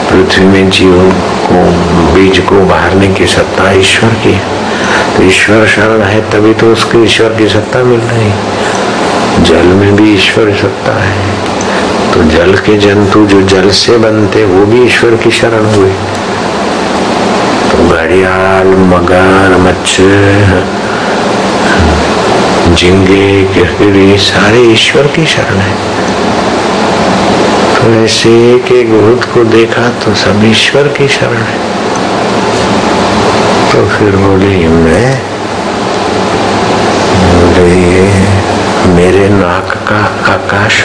पृथ्वी 0.09 0.45
में 0.45 0.69
जीव 0.69 1.13
को, 1.45 1.71
बीज 2.13 2.39
को 2.39 2.55
उभारने 2.55 3.07
की 3.07 3.27
सत्ता 3.27 3.71
ईश्वर 3.71 4.09
की 4.09 4.31
है। 4.31 4.41
तो 5.17 5.23
ईश्वर 5.23 5.67
शरण 5.67 6.01
है, 6.01 6.21
तभी 6.21 6.53
तो 6.53 6.65
उसको 6.65 7.03
ईश्वर 7.03 7.29
की 7.29 7.49
सत्ता 7.49 7.83
मिल 7.83 7.99
रही। 7.99 8.31
जल 9.43 9.65
में 9.65 9.95
भी 9.95 10.13
ईश्वर 10.13 10.53
सत्ता 10.53 11.03
है। 11.03 11.33
तो 12.13 12.23
जल 12.23 12.53
के 12.53 12.77
जंतु 12.77 13.25
जो 13.25 13.41
जल 13.41 13.69
से 13.69 13.97
बनते, 13.97 14.45
वो 14.45 14.65
भी 14.65 14.83
ईश्वर 14.83 15.15
की 15.15 15.31
शरण 15.31 15.65
हुए। 15.65 15.89
तो 17.71 17.89
घड़ियाल, 17.89 18.67
मगर, 18.67 19.57
मच्छर 19.57 20.82
झिंगे 22.75 23.43
गिरगिरी 23.53 24.17
सारे 24.17 24.61
ईश्वर 24.71 25.07
की 25.07 25.25
शरण 25.25 25.57
है। 25.57 25.75
तो 27.75 27.89
ऐसे 27.95 28.29
एक 28.53 28.71
एक 28.71 28.89
भूत 28.91 29.23
को 29.33 29.43
देखा 29.45 29.87
तो 30.03 30.13
सब 30.15 30.43
ईश्वर 30.45 30.87
की 30.97 31.07
शरण 31.07 31.41
है। 31.41 31.57
तो 33.71 33.85
फिर 33.89 34.15
बोले 34.15 34.67
मैं 34.67 35.21
बोले, 37.23 37.67
ये 37.81 38.07
मेरे 38.87 39.27
नाक 39.29 39.73
का 39.89 40.01
आकाश, 40.33 40.83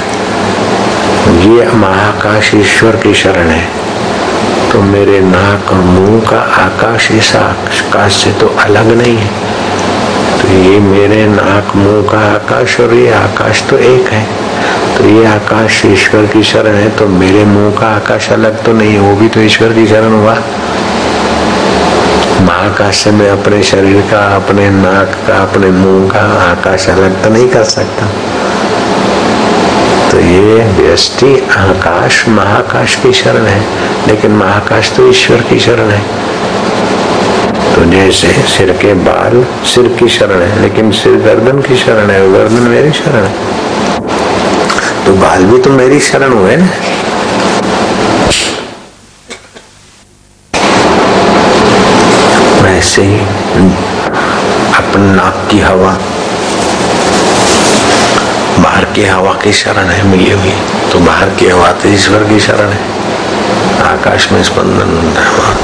ये 1.47 1.71
महाकाश 1.77 2.55
ईश्वर 2.55 2.97
की 2.97 3.15
शरण 3.15 3.51
है। 3.51 3.67
तो 4.73 4.81
मेरे 4.85 5.21
नाक 5.21 5.73
और 5.73 5.85
मुँह 5.85 6.21
का 6.31 6.41
आकाश 6.63 7.11
इस 7.13 7.35
आकाश 7.37 8.17
से 8.17 8.33
तो 8.33 8.55
अलग 8.61 8.97
नहीं 8.97 9.17
है। 9.17 9.48
ये 10.49 10.79
मेरे 10.81 11.25
नाक, 11.27 11.75
मुँह 11.77 12.11
का 12.11 12.19
आकाश 12.35 12.79
और 12.81 12.93
ये 12.95 13.11
आकाश 13.13 13.63
तो 13.71 13.79
एक 13.79 14.09
है। 14.09 14.27
तो 14.97 15.05
ये 15.05 15.25
आकाश 15.27 15.83
ईश्वर 15.87 16.27
की 16.27 16.43
शरण 16.43 16.75
है 16.75 16.89
तो 16.97 17.07
मेरे 17.09 17.45
मुँह 17.45 17.71
का 17.81 17.87
आकाश 17.87 18.31
अलग 18.33 18.65
तो 18.65 18.73
नहीं 18.73 18.93
है, 18.93 19.01
वो 19.01 19.15
भी 19.17 19.29
तो 19.29 19.41
ईश्वर 19.41 19.73
की 19.73 19.87
शरण 19.87 20.13
हुआ। 20.13 20.35
महाकाश 22.43 22.97
से 22.97 23.11
मैं 23.11 23.31
अपने 23.31 23.63
शरीर 23.63 24.01
का, 24.11 24.21
अपने 24.37 24.69
नाक 24.71 25.15
का, 25.27 25.43
अपने 25.43 25.71
मुँह 25.71 26.09
का 26.11 26.25
आकाश 26.43 26.89
अलग 26.89 27.23
तो 27.25 27.31
नहीं 27.31 27.49
कर 27.49 27.65
सकता। 27.65 28.07
तो 30.11 30.21
ये 30.21 30.65
व्यष्टि 30.77 31.35
आकाश, 31.59 32.25
महाकाश 32.29 32.95
की 32.97 33.13
शरण 33.13 33.47
है, 33.47 33.63
लेकिन 34.07 34.33
महाकाश 34.33 34.93
तो 34.97 35.09
ईश्वर 35.09 35.41
की 35.41 35.59
शरण 35.61 35.91
है। 35.91 36.03
तो 37.79 37.85
जैसे 37.85 38.29
सिर 38.49 38.71
के 38.73 38.93
बाल 39.07 39.45
सिर 39.65 39.87
की 39.99 40.09
शरण 40.09 40.41
है, 40.43 40.61
लेकिन 40.63 40.91
सिर 40.91 41.17
गर्दन 41.17 41.61
की 41.63 41.77
शरण 41.77 42.11
है, 42.11 42.21
गर्दन 42.33 42.63
मेरी 42.63 42.91
शरण 42.93 43.25
है। 43.25 45.05
तो 45.05 45.13
बाल 45.13 45.45
भी 45.45 45.59
तो 45.59 45.71
मेरी 45.71 46.01
शरण 46.01 46.33
हुए 46.33 46.57
ना। 46.57 46.67
वैसे 52.63 53.03
ही 53.03 53.19
अपने 54.75 55.13
नाक 55.13 55.47
की 55.51 55.61
हवा, 55.61 55.97
बाहर 58.59 58.85
की 58.95 59.05
हवा 59.05 59.35
की 59.35 59.53
शरण 59.53 59.87
है, 59.87 60.03
मिली 60.09 60.31
हुई। 60.33 60.57
तो 60.93 60.99
बाहर 60.99 61.31
की 61.31 61.49
हवा 61.49 61.73
तो 61.73 61.89
ईश्वर 61.89 62.29
की 62.29 62.41
शरण 62.41 62.69
है। 62.69 62.83
आकाश 63.87 64.33
में 64.33 64.43
स्पंदन 64.43 65.13
हवा 65.19 65.57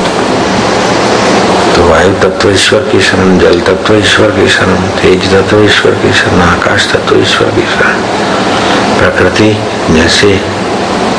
वायु 1.85 2.15
तत्व 2.15 2.51
ईश्वर 2.51 2.81
की 2.81 3.01
शरण 3.01 3.39
जल 3.39 3.61
तत्व 3.61 3.95
ईश्वर 3.95 4.31
की 4.31 4.49
शरण 4.49 4.77
तेज 4.77 5.33
तत्व 5.33 5.65
ईश्वर 5.65 5.93
की 5.93 6.13
शरण 6.13 6.41
आकाश 6.41 6.93
तत्व 6.93 7.21
ईश्वर 7.21 7.49
की 7.49 7.63
शरण। 7.63 8.01
प्रकृति 8.99 9.59
जैसे 9.91 10.41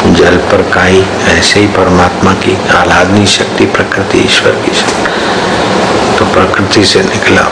जल 0.06 0.38
पर 0.38 0.62
काई, 0.62 1.06
ऐसे 1.28 1.60
ही 1.60 1.68
परमात्मा 1.68 2.34
की 2.34 2.58
आह्लादनी 2.76 3.26
शक्ति 3.26 3.66
प्रकृति 3.66 4.18
ईश्वर 4.18 4.52
की 4.52 4.74
शक्ति। 4.76 5.12
तो 6.20 6.26
प्रकृति 6.26 6.86
से 6.86 7.04
निकला। 7.04 7.48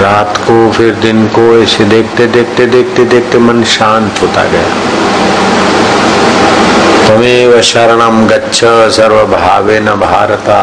रात 0.00 0.36
को, 0.36 0.72
फिर 0.72 0.94
दिन 0.94 1.26
को, 1.26 1.62
ऐसे 1.62 1.84
देखते 1.84 2.26
देखते 2.26 2.66
देखते 2.66 3.04
देखते 3.04 3.38
मन 3.38 3.64
शांत 3.64 4.22
होता 4.22 4.44
गया। 4.44 5.01
तमेव 7.12 7.60
शरणम 7.60 8.26
गच्छ 8.26 8.64
सर्वभावे 8.96 9.78
न 9.80 9.94
भारता। 10.00 10.60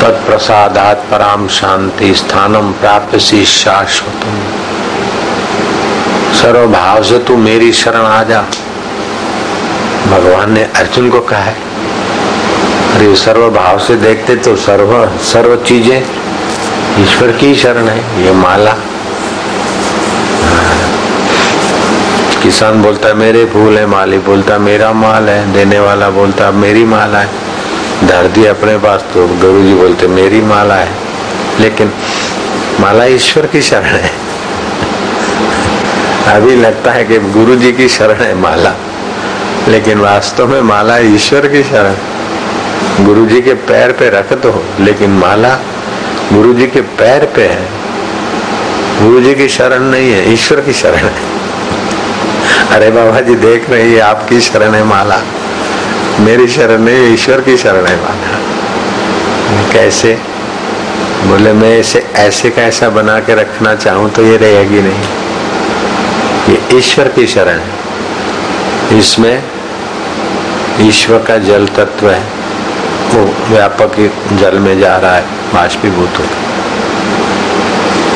तत्प्रसादात 0.00 1.06
पराम 1.10 1.46
शांति 1.48 2.12
स्थानम 2.14 2.72
शाश्वत 3.46 4.26
सर्व 6.34 6.66
भाव 6.66 7.02
से 7.02 7.18
तू 7.18 7.36
मेरी 7.38 7.72
शरण 7.72 8.04
आ 8.06 8.22
जा। 8.24 8.42
भगवान 10.06 10.52
ने 10.52 10.64
अर्जुन 10.76 11.10
को 11.10 11.20
कहा 11.22 11.40
है, 11.40 11.56
अरे 12.94 13.14
सर्व 13.16 13.48
भाव 13.50 13.78
से 13.78 13.96
देखते 13.96 14.36
तो 14.36 14.56
सर्व 14.58 14.94
सर्व 15.24 15.56
चीज़ें 15.64 15.98
ईश्वर 17.02 17.32
की 17.32 17.54
शरण 17.56 17.88
है, 17.88 18.24
ये 18.24 18.32
माला 18.34 18.76
किसान 22.50 22.80
बोलता 22.82 23.08
है, 23.08 23.14
मेरे 23.14 23.44
फूल 23.46 23.76
है 23.78 23.84
माली 23.86 24.16
बोलता 24.18 24.56
मेरा 24.58 24.92
माल 24.92 25.28
है, 25.28 25.52
देने 25.52 25.78
वाला 25.80 26.08
बोलता 26.10 26.50
मेरी 26.52 26.82
माला 26.84 27.18
है 27.18 28.06
धर 28.06 28.26
दी 28.28 28.44
अपने 28.46 28.76
पास 28.78 29.04
तो 29.14 29.26
गुरु 29.40 29.62
जी 29.62 29.74
बोलते 29.74 30.06
मेरी 30.08 30.40
माला 30.42 30.74
है 30.74 30.90
लेकिन 31.60 31.92
माला 32.80 33.04
ईश्वर 33.06 33.46
की 33.46 33.62
शरण 33.62 33.94
है। 33.96 34.10
अभी 36.34 36.56
लगता 36.56 36.92
है 36.92 37.04
कि 37.04 37.18
गुरु 37.30 37.56
जी 37.56 37.72
की 37.72 37.88
शरण 37.90 38.22
है 38.22 38.34
माला, 38.40 38.74
लेकिन 39.68 40.00
वास्तव 40.00 40.48
में 40.48 40.60
माला 40.64 40.98
ईश्वर 41.14 41.46
की 41.48 41.62
शरण। 41.64 43.04
गुरु 43.06 43.26
जी 43.26 43.40
के 43.40 43.54
पैर 43.70 43.92
पे 43.92 44.10
रख 44.10 44.32
दो, 44.42 44.62
लेकिन 44.80 45.18
माला 45.18 45.58
गुरु 46.32 46.54
जी 46.54 46.66
के 46.66 46.80
पैर 46.98 47.32
पे 47.36 47.48
है। 47.48 47.68
गुरु 49.02 49.20
जी 49.20 49.34
की 49.34 49.48
शरण 49.50 49.90
नहीं 49.90 50.12
है, 50.12 50.32
ईश्वर 50.32 50.60
की 50.60 50.72
शरण 50.74 51.08
है। 51.08 51.38
अरे 52.70 52.90
बाबा 52.90 53.20
जी, 53.20 53.34
देख 53.34 53.70
रहे 53.70 53.90
हैं 53.90 54.00
आपकी 54.00 54.40
शरण 54.40 54.74
है 54.74 54.84
माला। 54.84 55.20
मेरी 56.20 56.48
शरण 56.48 56.82
नहीं 56.82 57.14
ईश्वर 57.14 57.40
की 57.40 57.56
शरण 57.56 57.86
है 57.86 57.96
माला। 57.96 59.72
कैसे? 59.72 60.18
बोले, 61.26 61.52
मैं 61.52 61.78
इसे 61.78 62.06
ऐसे 62.16 62.50
का 62.50 62.62
ऐसा 62.62 62.88
बना 62.88 63.18
के 63.20 63.34
रखना 63.34 63.74
चाहूँ 63.74 64.10
तो 64.10 64.22
ये 64.22 64.36
रहेगी 64.36 64.80
नहीं। 64.80 65.02
ये 66.48 66.78
ईश्वर 66.78 67.08
की 67.08 67.26
शरण 67.26 67.58
है। 67.58 68.98
इसमें 68.98 69.42
ईश्वर 70.80 71.18
का 71.18 71.38
जल 71.38 71.66
तत्व 71.66 72.10
है। 72.10 72.22
वो 73.14 73.24
व्यापक 73.48 73.96
जल 74.32 74.58
में 74.58 74.78
जा 74.80 74.96
रहा 74.96 75.14
है, 75.14 75.24
बाष्पीभूत 75.54 76.18
हो 76.18 76.24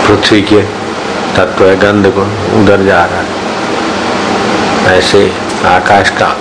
पृथ्वी 0.06 0.42
के 0.42 0.62
तत्व 1.36 1.66
है, 1.66 1.76
गंध 1.76 2.12
को 2.18 2.22
उधर 2.60 2.84
जा 2.84 3.04
रहा 3.04 3.18
है। 3.18 3.43
ऐसे 4.86 5.32
आकाश 5.64 6.10
का 6.10 6.36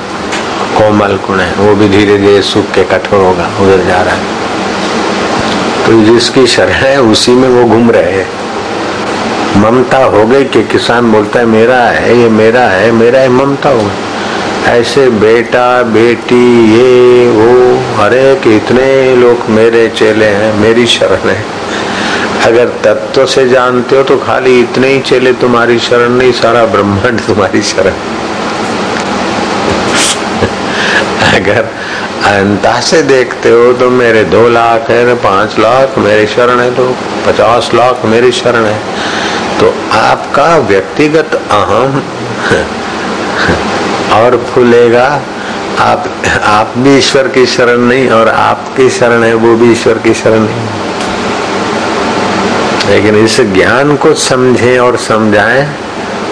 कोमल 0.77 1.19
गुण 1.27 1.39
है, 1.39 1.53
वो 1.53 1.75
भी 1.75 1.89
धीरे 1.89 2.17
धीरे 2.17 2.41
सूख 2.41 2.65
के 2.65 2.83
कठोर 2.83 3.19
होगा, 3.19 3.47
उधर 3.61 3.83
जा 3.87 4.01
रहा 4.01 4.15
है। 4.15 4.23
तो 5.85 6.13
जिसकी 6.13 6.47
शरण 6.47 6.69
है, 6.69 7.01
उसी 7.01 7.31
में 7.31 7.49
वो 7.49 7.63
घूम 7.63 7.91
रहे 7.91 8.11
हैं। 8.11 8.27
ममता 9.57 9.97
हो 9.97 10.25
गई 10.25 10.43
कि 10.43 10.63
किसान 10.63 11.11
बोलता 11.11 11.39
है, 11.39 11.45
मेरा 11.45 11.77
है, 11.77 12.17
ये 12.17 12.29
मेरा 12.29 12.61
है 12.61 12.91
मेरा 12.91 13.19
है, 13.19 13.29
ममता 13.29 13.69
हो 13.69 13.79
गई। 13.79 14.71
ऐसे 14.71 15.09
बेटा, 15.09 15.83
बेटी, 15.83 16.71
ये, 16.71 17.29
वो, 17.31 17.83
अरे 18.03 18.35
कि 18.43 18.55
इतने 18.55 19.15
लोग 19.15 19.49
मेरे 19.49 19.89
चेले 19.89 20.25
हैं, 20.25 20.59
मेरी 20.59 20.87
शरण 20.87 21.29
है। 21.29 21.45
अगर 22.45 22.65
तत्व 22.65 23.25
से 23.25 23.49
जानते 23.49 23.97
हो 23.97 24.03
तो 24.03 24.17
खाली 24.17 24.59
इतने 24.59 24.87
ही 24.87 24.99
चेले, 24.99 25.33
तुम्हारी 25.33 25.79
शरण 25.79 26.09
नहीं, 26.09 26.31
सारा 26.31 26.65
ब्रह्मांड 26.65 27.19
तुम्हारी 27.19 27.61
शरण 27.61 27.93
अगर 31.43 31.65
अनता 32.27 32.79
से 32.81 33.01
देखते 33.03 33.49
हो 33.49 33.71
तो 33.79 33.89
मेरे 33.91 34.23
दो 34.25 34.47
लाख 34.49 34.89
है 34.89 35.15
पाँच 35.23 35.57
लाख, 35.59 35.97
मेरी 35.99 36.27
शरण 36.27 36.59
है 36.59 36.69
तो 36.75 36.85
पचास 37.27 37.69
लाख, 37.73 38.05
मेरी 38.05 38.31
शरण 38.33 38.65
है। 38.65 38.77
तो 39.59 39.73
आपका 39.93 40.57
व्यक्तिगत 40.69 41.35
अहम 41.35 42.01
और 44.13 44.37
फूलेगा 44.49 45.07
आप 45.81 46.07
आप 46.47 46.73
भी 46.77 46.95
ईश्वर 46.97 47.27
की 47.27 47.45
शरण 47.45 47.79
नहीं, 47.81 48.09
और 48.09 48.27
आपकी 48.29 48.89
शरण 48.89 49.23
है, 49.23 49.33
वो 49.35 49.55
भी 49.55 49.71
ईश्वर 49.71 49.97
की 49.99 50.13
शरण 50.13 50.39
नहीं 50.41 50.81
लेकिन 52.89 53.15
इस 53.15 53.39
ज्ञान 53.53 53.95
को 53.97 54.13
समझें 54.21 54.77
और 54.79 54.97
समझाएँ। 54.99 55.67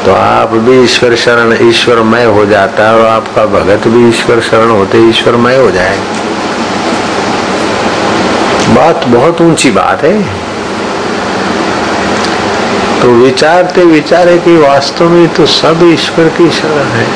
तो 0.06 0.12
आप 0.12 0.50
भी 0.50 0.84
ईश्वर 0.84 1.16
शरण, 1.16 1.68
ईश्वरमय 1.70 2.24
हो 2.24 2.46
जाता 2.46 2.84
है 2.84 3.00
और 3.00 3.06
आपका 3.06 3.46
भगत 3.46 3.88
भी 3.88 4.10
ईश्वर 4.10 4.40
शरण 4.42 4.70
होते 4.70 4.98
ईश्वरमय 5.10 5.58
हो 5.58 5.72
जाए। 5.72 5.98
बात 8.76 9.08
बहुत 9.08 9.42
ऊँची 9.42 9.72
बात 9.72 10.04
है। 10.04 10.22
तो 13.02 13.08
विचारते 13.08 13.84
विचारे 13.84 14.38
कि 14.38 14.58
वास्तव 14.58 15.10
में 15.10 15.28
तो 15.28 15.46
सब 15.46 15.80
ईश्वर 15.84 16.28
की 16.28 16.50
शरण 16.52 16.90
है। 16.90 17.08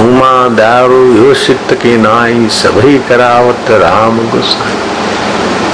उमा, 0.00 0.48
दारू 0.48 1.02
यो 1.16 1.34
सिद्ध 1.34 1.74
की 1.74 1.96
नाई 1.96 2.48
सभी 2.48 2.98
करावत, 2.98 3.70
राम 3.70 4.18
गुस्सा 4.30 4.70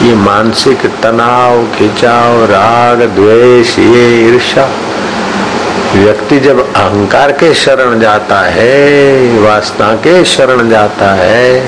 ये 0.06 0.14
मानसिक 0.14 0.86
तनाव, 1.02 1.64
खिंचाव, 1.78 2.44
राग, 2.44 3.02
द्वेष, 3.02 3.78
ये 3.78 4.28
ईर्षा 4.28 4.68
व्यक्ति 5.94 6.38
जब 6.40 6.58
अहंकार 6.60 7.32
के 7.32 7.52
शरण 7.54 8.00
जाता 8.00 8.40
है, 8.50 9.38
वासना 9.40 9.92
के 10.04 10.24
शरण 10.26 10.68
जाता 10.70 11.12
है, 11.14 11.60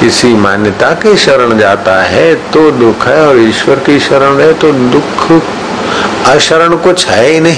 किसी 0.00 0.28
मान्यता 0.36 0.90
के 1.02 1.16
शरण 1.16 1.58
जाता 1.58 1.94
है 2.02 2.34
तो 2.52 2.70
दुख 2.78 3.06
है 3.06 3.20
और 3.26 3.38
ईश्वर 3.40 3.78
की 3.86 3.98
शरण 4.00 4.40
है 4.40 4.52
तो 4.60 4.72
दुख 4.92 5.30
अशरण 6.28 6.76
कुछ 6.78 7.06
है 7.06 7.26
ही 7.26 7.40
नहीं। 7.40 7.56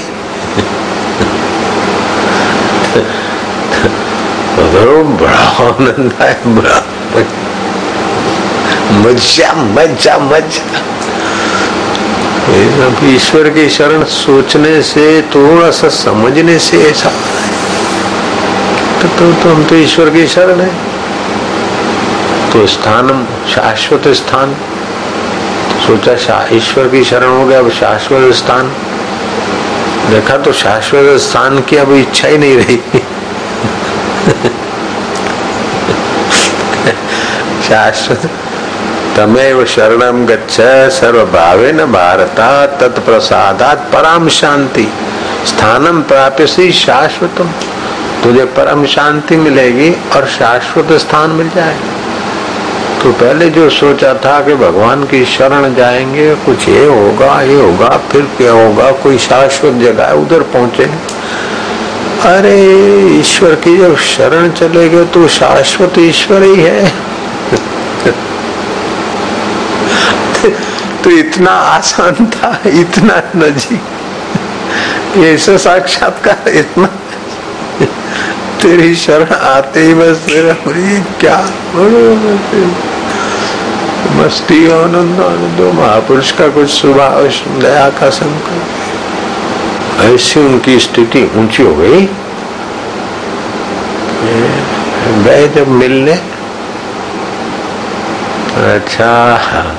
तो 4.57 5.03
बड़ा 5.17 5.45
आनंद 5.65 6.13
है 6.21 6.33
बड़ा 6.57 6.81
मज़ा 9.01 9.53
मज़ा 9.75 10.19
मज़ा 10.21 10.83
ईश्वर 13.05 13.49
की 13.49 13.69
शरण 13.69 14.05
सोचने 14.05 14.83
से 14.83 15.23
थोड़ा 15.23 15.71
सा 15.71 15.89
समझने 15.89 16.59
से 16.59 16.91
ऐसा। 16.91 17.11
तो, 19.03 19.09
तो, 19.09 19.33
तो 19.33 19.55
हम 19.55 19.65
तो 19.65 19.75
ईश्वर 19.75 20.11
की 20.11 20.27
शरण 20.29 20.61
है। 20.61 20.71
तो 22.53 22.67
स्थान 22.67 23.27
शाश्वत 23.49 24.09
स्थान। 24.09 24.55
सोचा 25.87 26.49
ईश्वर 26.53 26.89
की 26.89 27.05
शरण 27.05 27.29
हो 27.29 27.47
गया 27.47 27.59
अब 27.59 27.71
शाश्वत 27.71 28.35
स्थान। 28.35 28.69
देखा 30.11 30.37
तो 30.37 30.53
शाश्वत 30.53 31.21
स्थान 31.21 31.61
की 31.61 31.77
अब 31.77 31.93
इच्छा 31.93 32.29
ही 32.29 32.39
नहीं 32.39 32.57
रही। 32.57 32.77
शाश्वत 37.69 38.31
तमेव 39.17 39.65
शरणम 39.65 40.25
गच्छ 40.27 40.61
सर्वभावे 40.93 41.73
न 41.73 41.85
भारत 41.87 42.41
तत्प्रसादात 42.81 43.85
परम 43.93 44.29
शांति 44.29 44.87
स्थानम 45.47 46.01
प्राप्य 46.03 46.47
से 46.47 46.71
शाश्वतम। 46.73 47.51
तुझे 48.25 48.45
परम 48.57 48.85
शांति 48.87 49.37
मिलेगी 49.37 49.91
और 50.17 50.27
शाश्वत 50.29 50.93
स्थान 51.01 51.31
मिल 51.31 51.51
जाएगा। 51.51 53.03
तो 53.03 53.13
पहले 53.13 53.51
जो 53.51 53.69
सोचा 53.71 54.13
था 54.15 54.41
कि 54.41 54.55
भगवान 54.55 55.05
की 55.05 55.25
शरण 55.27 55.75
जाएँगे, 55.75 56.35
कुछ 56.37 56.69
ये 56.69 56.85
होगा 56.85 57.41
ये 57.43 57.61
होगा, 57.61 57.89
फिर 58.13 58.29
क्या 58.37 58.53
होगा, 58.53 58.91
कोई 59.03 59.19
शाश्वत 59.21 59.81
जगह 59.83 60.13
उधर 60.23 60.43
पहुँचे 60.53 60.91
अरे 62.27 62.59
ईश्वर 63.19 63.55
की 63.55 63.77
जब 63.77 63.97
शरण 64.09 64.51
चले 64.51 64.89
गए 64.89 65.05
तो 65.05 65.27
शाश्वत 65.31 65.99
ईश्वर 65.99 66.43
ही 66.43 66.57
है। 66.57 67.14
तो 71.05 71.11
इतना 71.11 71.51
आसान 71.51 72.27
था, 72.27 72.59
इतना 72.67 73.23
नजीक। 73.37 73.83
ऐसा 75.19 75.57
साक्षात्कार, 75.57 76.49
इतना। 76.49 76.87
तेरी 78.63 78.95
शरण 78.95 79.35
आते 79.35 79.81
ही 79.81 79.95
बस 79.95 80.27
मेरा 80.29 80.55
क्या? 81.21 81.51
मस्ती, 84.15 84.71
आनंद 84.71 85.21
आनंद, 85.21 85.75
महापुरुष 85.75 86.33
का 86.33 86.49
कुछ 86.49 86.81
स्वभाव 86.81 87.27
दया 87.61 87.89
का 87.91 88.11
संकल्प। 88.11 90.01
ऐसी 90.01 90.41
उनकी 90.41 90.79
स्थिति 90.81 91.31
ऊँची 91.37 91.63
हो 91.63 91.75
गई? 91.75 92.09
गए 95.25 95.49
जब 95.49 95.69
मिलने 95.69 96.13
अच्छा। 98.75 99.77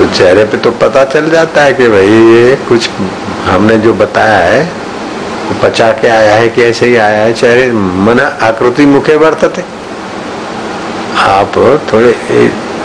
तो 0.00 0.06
चेहरे 0.08 0.44
पे 0.44 0.56
तो 0.56 0.70
पता 0.80 1.04
चल 1.04 1.28
जाता 1.30 1.62
है 1.62 1.72
कि 1.74 1.88
भाई 1.88 2.06
ये 2.06 2.54
कुछ 2.68 2.88
हमने 3.46 3.76
जो 3.78 3.92
बताया 3.94 4.38
है, 4.38 4.62
वो 5.46 5.54
पचा 5.62 5.90
के 5.92 6.08
आया 6.08 6.34
है 6.34 6.48
कि 6.48 6.62
ऐसे 6.62 6.86
ही 6.86 6.96
आया 6.96 7.18
है 7.18 7.32
चेहरे, 7.32 7.70
मन 8.06 8.20
आकृति 8.20 8.86
मुखे 8.86 9.16
वर्तते। 9.16 9.64
आप 11.20 11.58
थोड़े 11.92 12.14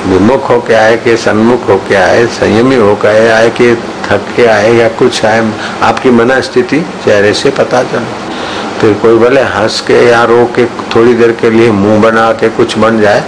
विमुख 0.08 0.50
होके 0.50 0.74
आए 0.74 0.98
कि 0.98 1.16
सन्मुख 1.18 1.70
होके 1.70 1.96
आए, 1.96 2.26
संयमी 2.34 2.76
होकर 2.76 3.32
आए 3.32 3.50
कि 3.52 3.74
थक 4.08 4.28
के 4.36 4.46
आए 4.48 4.74
या 4.74 4.90
कुछ 5.00 5.24
आए, 5.26 5.42
आपकी 5.84 6.10
मना 6.12 6.42
स्थिति 6.42 6.82
चेहरे 7.06 7.34
से 7.34 7.50
पता 7.54 7.84
चले। 7.86 8.80
फिर 8.82 8.94
कोई 9.02 9.18
बोले 9.18 9.42
हंस 9.56 9.82
के 9.88 10.06
या 10.10 10.24
रो 10.26 10.44
के 10.56 10.66
थोड़ी 10.96 11.14
देर 11.14 11.32
के 11.42 11.50
लिए 11.50 11.72
मुँह 11.74 12.02
बना 12.02 12.32
के 12.34 12.50
कुछ 12.60 12.78
बन 12.78 13.02
जाए, 13.02 13.24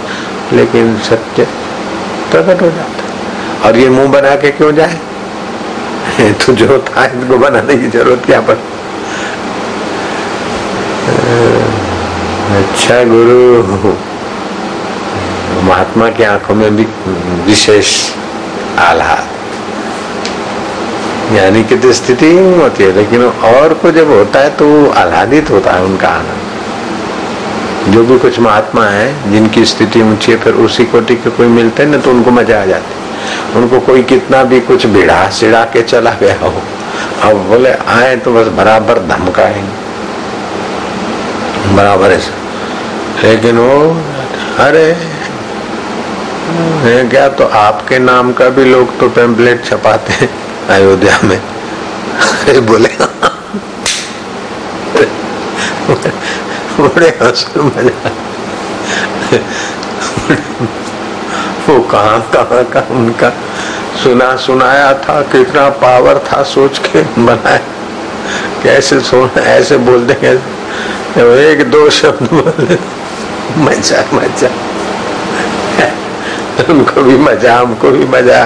लेकिन 0.52 0.96
सत्य 1.10 1.48
प्रकट 2.30 2.62
हो 2.62 2.70
जाता 2.70 3.07
और 3.64 3.76
ये 3.76 3.88
मुँह 3.90 4.08
बना 4.12 4.34
के 4.36 4.50
क्यों 4.50 4.72
जाए? 4.74 4.98
तो 6.36 6.52
जो 6.54 6.78
था, 6.80 7.04
इनको 7.06 7.38
बनाने 7.38 7.76
की 7.76 7.88
ज़रूरत 7.88 8.22
क्या 8.26 8.40
पड़ 8.40 8.56
अच्छा 12.58 13.02
गुरु। 13.04 13.92
महात्मा 15.66 16.08
की 16.10 16.22
आँखों 16.24 16.54
में 16.54 16.76
भी 16.76 16.86
विशेष 17.46 17.88
आह्लाद। 18.78 19.26
यानी 21.36 21.62
की 21.64 21.76
तो 21.76 21.92
स्थिति 21.92 22.30
होती 22.32 22.84
है, 22.84 22.92
लेकिन 22.92 23.24
और 23.24 23.74
को 23.82 23.90
जब 23.92 24.10
होता 24.10 24.40
है 24.40 24.50
तो 24.56 24.66
आह्लादित 24.92 25.50
होता 25.50 25.72
है 25.72 25.84
उनका 25.84 26.08
आनंद। 26.08 27.92
जो 27.92 28.04
भी 28.04 28.18
कुछ 28.18 28.38
महात्मा 28.40 28.84
है, 28.86 29.32
जिनकी 29.32 29.64
स्थिति 29.64 30.02
ऊँची 30.02 30.32
है, 30.32 30.38
फिर 30.38 30.54
उसी 30.66 30.84
कोटि 30.84 31.14
के 31.16 31.30
कोई 31.30 31.46
मिलते 31.48 31.82
हैं, 31.82 31.90
ना 31.90 31.98
तो 31.98 32.10
उनको 32.10 32.30
मज़ा 32.30 32.62
आ 32.62 32.64
जाती 32.66 32.97
उनको 33.56 33.80
कोई 33.80 34.02
कितना 34.02 34.42
भी 34.44 34.60
कुछ 34.60 34.86
भिड़ा 34.86 35.18
सिड़ा 35.30 35.62
के 35.64 35.82
चला 35.82 36.10
गया 36.20 36.36
हो। 36.42 36.62
अब 37.22 37.36
बोले, 37.48 37.72
आए 37.88 38.16
तो 38.16 38.32
बस 38.34 38.48
बराबर 38.56 38.98
धमकाएँगे 39.08 39.86
बराबर 41.76 42.10
है 42.12 42.20
लेकिन 43.22 43.58
वो, 43.58 43.78
अरे 44.58 44.86
है 46.82 47.08
क्या 47.08 47.28
तो 47.28 47.44
आपके 47.58 47.98
नाम 47.98 48.32
का 48.32 48.48
भी 48.48 48.64
लोग 48.64 48.98
तो 49.00 49.08
पेम्पलेट 49.08 49.64
छपाते 49.64 50.12
हैं 50.12 50.28
अयोध्या 50.68 51.18
में। 51.24 51.40
बोले 52.66 52.88
बड़े 56.78 57.08
हंसू 57.22 57.62
मज़ा 57.62 58.10
वो 61.68 61.78
कहाँ 61.90 62.20
कहाँ 62.34 62.64
का 62.64 62.80
उनका 62.90 63.30
सुना, 64.02 64.34
सुनाया 64.36 64.92
था, 64.94 65.20
कितना 65.32 65.68
पावर 65.80 66.18
था 66.26 66.42
सोच 66.42 66.78
के 66.86 67.02
बनाए 67.18 67.60
कैसे 68.62 69.00
सुना, 69.00 69.40
ऐसे 69.42 69.76
बोल 69.86 70.06
देंगे। 70.06 70.32
एक, 71.50 71.70
दो 71.70 71.88
शब्द 71.90 72.28
बोले, 72.32 72.78
मज़ा 73.58 74.04
मज़ा। 74.14 74.50
उनको 76.70 77.02
भी 77.02 77.16
मज़ा, 77.16 77.58
हमको 77.58 77.90
भी 77.90 78.06
मज़ा। 78.06 78.44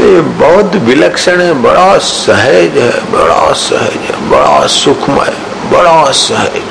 ये 0.00 0.20
बहुत 0.40 0.74
विलक्षण 0.86 1.40
है, 1.40 1.52
बड़ा 1.62 1.96
सहज 1.98 2.76
है, 2.78 2.90
बड़ा 3.12 3.52
सहज 3.58 3.96
है, 4.08 4.28
बड़ा 4.30 4.66
सुखमय, 4.66 5.32
बड़ा 5.72 6.10
सहज। 6.18 6.67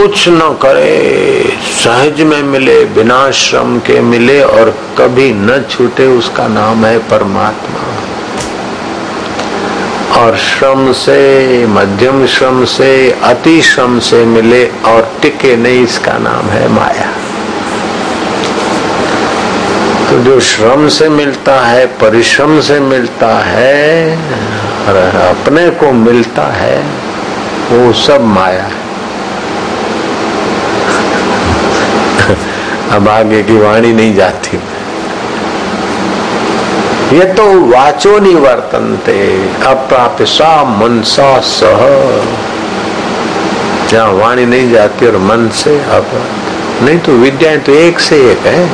कुछ 0.00 0.28
न 0.28 0.40
करे, 0.62 1.52
सहज 1.84 2.20
में 2.20 2.42
मिले, 2.42 2.84
बिना 2.84 3.30
श्रम 3.30 3.78
के 3.78 4.00
मिले 4.00 4.42
और 4.42 4.78
कभी 4.98 5.32
न 5.32 5.64
छूटे 5.70 6.06
उसका 6.06 6.48
नाम 6.48 6.84
है 6.84 6.98
परमात्मा। 6.98 7.82
और 10.20 10.36
श्रम 10.36 10.92
से, 10.92 11.66
मध्यम 11.66 12.26
श्रम 12.26 12.64
से, 12.64 13.18
अति 13.22 13.62
श्रम 13.62 13.98
से 13.98 14.24
मिले 14.24 14.66
और 14.66 15.12
टिके 15.22 15.56
नहीं 15.56 15.84
इसका 15.84 16.18
नाम 16.18 16.50
है 16.50 16.68
माया। 16.68 17.12
तो 20.10 20.18
जो 20.18 20.40
श्रम 20.40 20.88
से 20.88 21.08
मिलता 21.08 21.60
है, 21.60 21.86
परिश्रम 21.86 22.60
से 22.60 22.80
मिलता 22.80 23.38
है, 23.46 24.16
और 24.88 24.96
अपने 25.16 25.70
को 25.70 25.92
मिलता 25.92 26.42
है, 26.42 26.84
वो 27.70 27.92
सब 27.92 28.24
माया 28.24 28.62
है। 28.62 28.79
अब 32.90 33.08
आगे 33.08 33.42
की 33.42 33.56
वाणी 33.56 33.92
नहीं 33.92 34.14
जाती। 34.14 34.56
ये 37.16 37.24
तो 37.34 37.44
वाचो 37.66 38.18
निवर्तनते 38.18 39.18
अप्राप्य 39.66 40.26
सा 40.26 41.40
सह। 41.40 41.80
जहाँ 43.88 44.12
वाणी 44.12 44.44
नहीं 44.46 44.70
जाती 44.70 45.06
और 45.06 45.16
मन 45.16 45.48
से 45.54 45.78
अब 45.90 46.06
नहीं 46.82 46.98
तो 46.98 47.12
विद्याएँ 47.12 47.58
तो 47.58 47.72
एक 47.72 48.00
से 48.00 48.20
एक 48.32 48.46
है। 48.46 48.68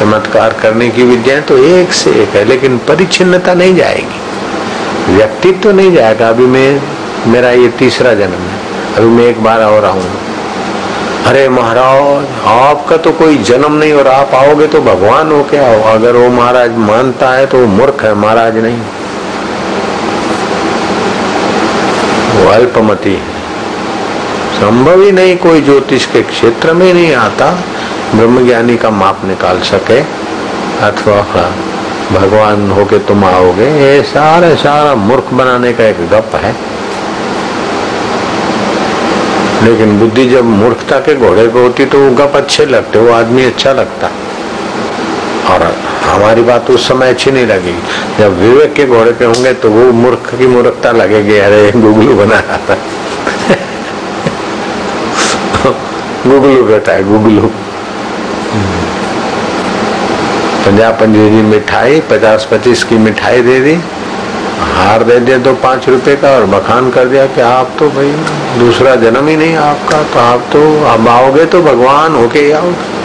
चमत्कार 0.00 0.52
करने 0.52 0.88
की 0.88 1.04
विद्याएँ 1.04 1.42
तो 1.42 1.58
एक 1.58 1.92
से 1.92 2.10
एक 2.10 2.28
है, 2.28 2.44
लेकिन 2.44 2.78
परिचिन्नता 2.78 3.54
नहीं 3.54 3.74
जाएगी। 3.76 5.16
व्यक्तित्व 5.16 5.60
तो 5.60 5.72
नहीं 5.72 5.92
जाएगा। 5.92 6.28
अभी 6.28 6.46
मैं, 6.46 6.80
मेरा 7.26 7.50
ये 7.50 7.68
तीसरा 7.68 8.14
जन्म 8.14 8.42
है। 8.48 8.58
अभी 8.96 9.06
मैं 9.06 9.24
एक 9.24 9.42
बार 9.44 9.62
और 9.62 9.84
आऊँगा। 9.84 10.29
अरे 11.26 11.48
महाराज, 11.48 12.26
आपका 12.48 12.96
तो 12.96 13.10
कोई 13.12 13.36
जन्म 13.44 13.72
नहीं 13.72 13.92
और 13.92 14.06
आप 14.08 14.34
आओगे 14.34 14.66
तो 14.66 14.80
भगवान 14.80 15.30
हो 15.32 15.42
क्या? 15.44 15.66
हो 15.66 15.82
अगर 15.90 16.16
वो 16.16 16.28
महाराज 16.30 16.76
मानता 16.78 17.30
है 17.30 17.46
तो 17.46 17.58
वो 17.58 17.66
मूर्ख 17.66 18.02
है, 18.04 18.14
महाराज 18.14 18.56
नहीं। 18.56 18.80
वो 22.36 22.50
अल्पमती 22.50 23.12
है। 23.14 23.38
संभव 24.60 25.02
ही 25.02 25.12
नहीं 25.12 25.36
कोई 25.36 25.60
ज्योतिष 25.60 26.06
के 26.06 26.22
क्षेत्र 26.22 26.72
में 26.72 26.92
नहीं 26.94 27.14
आता, 27.14 27.50
ब्रह्मज्ञानी 28.14 28.76
का 28.76 28.90
माप 28.90 29.24
निकाल 29.24 29.60
सके, 29.62 30.00
अथवा 30.82 31.20
भगवान 32.12 32.70
होके 32.70 32.98
तुम 32.98 33.24
आओगे, 33.24 33.70
ये 33.80 34.02
सारा 34.02 34.54
सारा 34.54 34.94
मूर्ख 34.94 35.32
बनाने 35.32 35.72
का 35.72 35.84
एक 35.84 36.08
गप 36.08 36.34
है। 36.34 36.54
लेकिन 39.62 39.98
बुद्धि 40.00 40.24
जब 40.28 40.44
मूर्खता 40.44 40.98
के 40.98 41.14
घोड़े 41.16 41.46
पे 41.46 41.62
होती 41.62 41.84
तो 41.86 41.98
वो 41.98 42.10
गप 42.16 42.36
अच्छे 42.36 42.66
लगते, 42.66 42.98
वो 42.98 43.12
आदमी 43.12 43.44
अच्छा 43.44 43.72
लगता। 43.72 44.10
और 45.50 45.62
हमारी 46.04 46.42
बात 46.42 46.70
उस 46.70 46.88
समय 46.88 47.08
अच्छी 47.08 47.30
नहीं 47.30 47.46
लगेगी 47.46 47.82
जब 48.18 48.38
विवेक 48.40 48.72
के 48.74 48.86
घोड़े 48.86 49.12
पे 49.12 49.24
होंगे 49.24 49.52
तो 49.54 49.70
वो 49.70 49.90
मूर्ख 49.92 50.34
की 50.38 50.46
मूर्खता 50.46 50.92
लगेगी, 50.92 51.36
अरे 51.38 51.70
गुगलू 51.76 52.14
बना 52.16 52.38
रहा 52.38 52.58
था। 52.68 52.76
गुगलू 56.26 56.62
बेटा 56.64 56.92
है, 56.92 57.04
गुगलू। 57.04 57.50
पंजाब 60.64 60.94
पंजी 60.94 61.42
मिठाई, 61.42 62.00
पचास 62.10 62.48
पच्चीस 62.50 62.84
की 62.84 62.96
मिठाई 62.98 63.40
दे 63.42 63.60
दी। 63.60 63.76
हार 64.74 65.02
दे 65.04 65.18
दिया 65.20 65.38
तो 65.38 65.54
पाँच 65.62 65.88
रुपए 65.88 66.16
का 66.16 66.30
और 66.30 66.44
बखान 66.46 66.90
कर 66.90 67.08
दिया 67.08 67.26
कि 67.26 67.40
आप 67.40 67.74
तो 67.78 67.88
भाई 67.90 68.12
दूसरा 68.58 68.94
जन्म 69.02 69.28
ही 69.28 69.36
नहीं 69.36 69.56
आपका 69.56 70.02
तो 70.12 70.18
आप 70.20 70.48
तो 70.52 70.62
अब 70.84 71.08
आओगे 71.08 71.44
तो 71.46 71.62
भगवान 71.62 72.14
होके 72.14 72.40
ही 72.40 72.50
आओगे। 72.52 72.98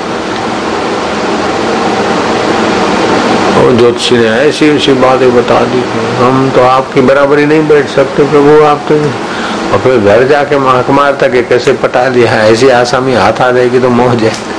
ज्योतिषी 3.78 4.18
ने 4.18 4.28
ऐसी 4.40 4.70
ऐसी 4.70 4.94
बातें 4.94 5.36
बता 5.36 5.60
दी 5.66 5.80
हम 6.18 6.50
तो 6.56 6.62
आपकी 6.62 7.02
बराबरी 7.02 7.46
नहीं 7.46 7.68
बैठ 7.68 7.88
सकते 7.90 8.24
प्रभु, 8.24 8.64
आप 8.66 8.86
तो 8.90 8.96
और 8.96 9.80
फिर 9.84 9.98
घर 10.00 10.28
जाके 10.28 10.58
माक 10.58 10.90
मारता 10.90 11.28
कि 11.28 11.42
कैसे 11.44 11.74
पटा 11.84 12.08
दिया 12.10 12.44
ऐसी 12.44 12.70
आसामी 12.82 13.14
हाथ 13.14 13.42
आ 13.42 13.52
जाएगी 13.52 13.80
तो 13.80 13.90
मोह 13.90 14.14
जाए 14.16 14.55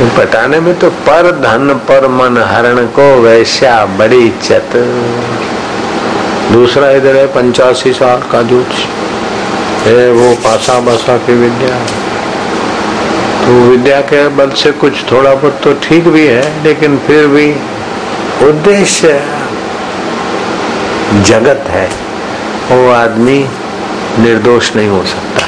पटाने 0.00 0.60
में 0.60 0.78
तो 0.78 0.90
पर 0.90 1.30
धन, 1.30 1.74
पर 1.74 2.08
मन 2.08 2.38
हरण 2.38 2.86
को 2.86 3.20
वैश्या 3.20 3.86
बड़ी 3.86 4.32
चत। 4.42 4.70
दूसरा 6.52 6.90
इधर 6.90 7.16
है 7.16 7.26
पंचासी 7.26 7.92
साल 7.92 8.20
का 8.32 8.42
ज्योतिष। 8.42 8.84
है 9.86 10.12
वो 10.12 10.34
पासा 10.34 10.80
बसा 10.80 11.16
की 11.16 11.32
विद्या। 11.32 11.78
तो 13.46 13.52
विद्या 13.70 14.00
के 14.00 14.28
बल 14.28 14.50
से 14.50 14.70
कुछ 14.70 14.92
थोड़ा 15.12 15.34
बहुत 15.34 15.60
तो 15.64 15.72
ठीक 15.72 16.04
भी 16.04 16.26
है, 16.26 16.64
लेकिन 16.64 16.98
फिर 16.98 17.26
भी 17.26 17.52
उद्देश्य 18.46 19.24
जगत 21.22 21.64
है। 21.68 21.90
वो 22.70 22.90
आदमी 22.90 23.48
निर्दोष 24.18 24.76
नहीं 24.76 24.88
हो 24.88 25.04
सकता। 25.04 25.46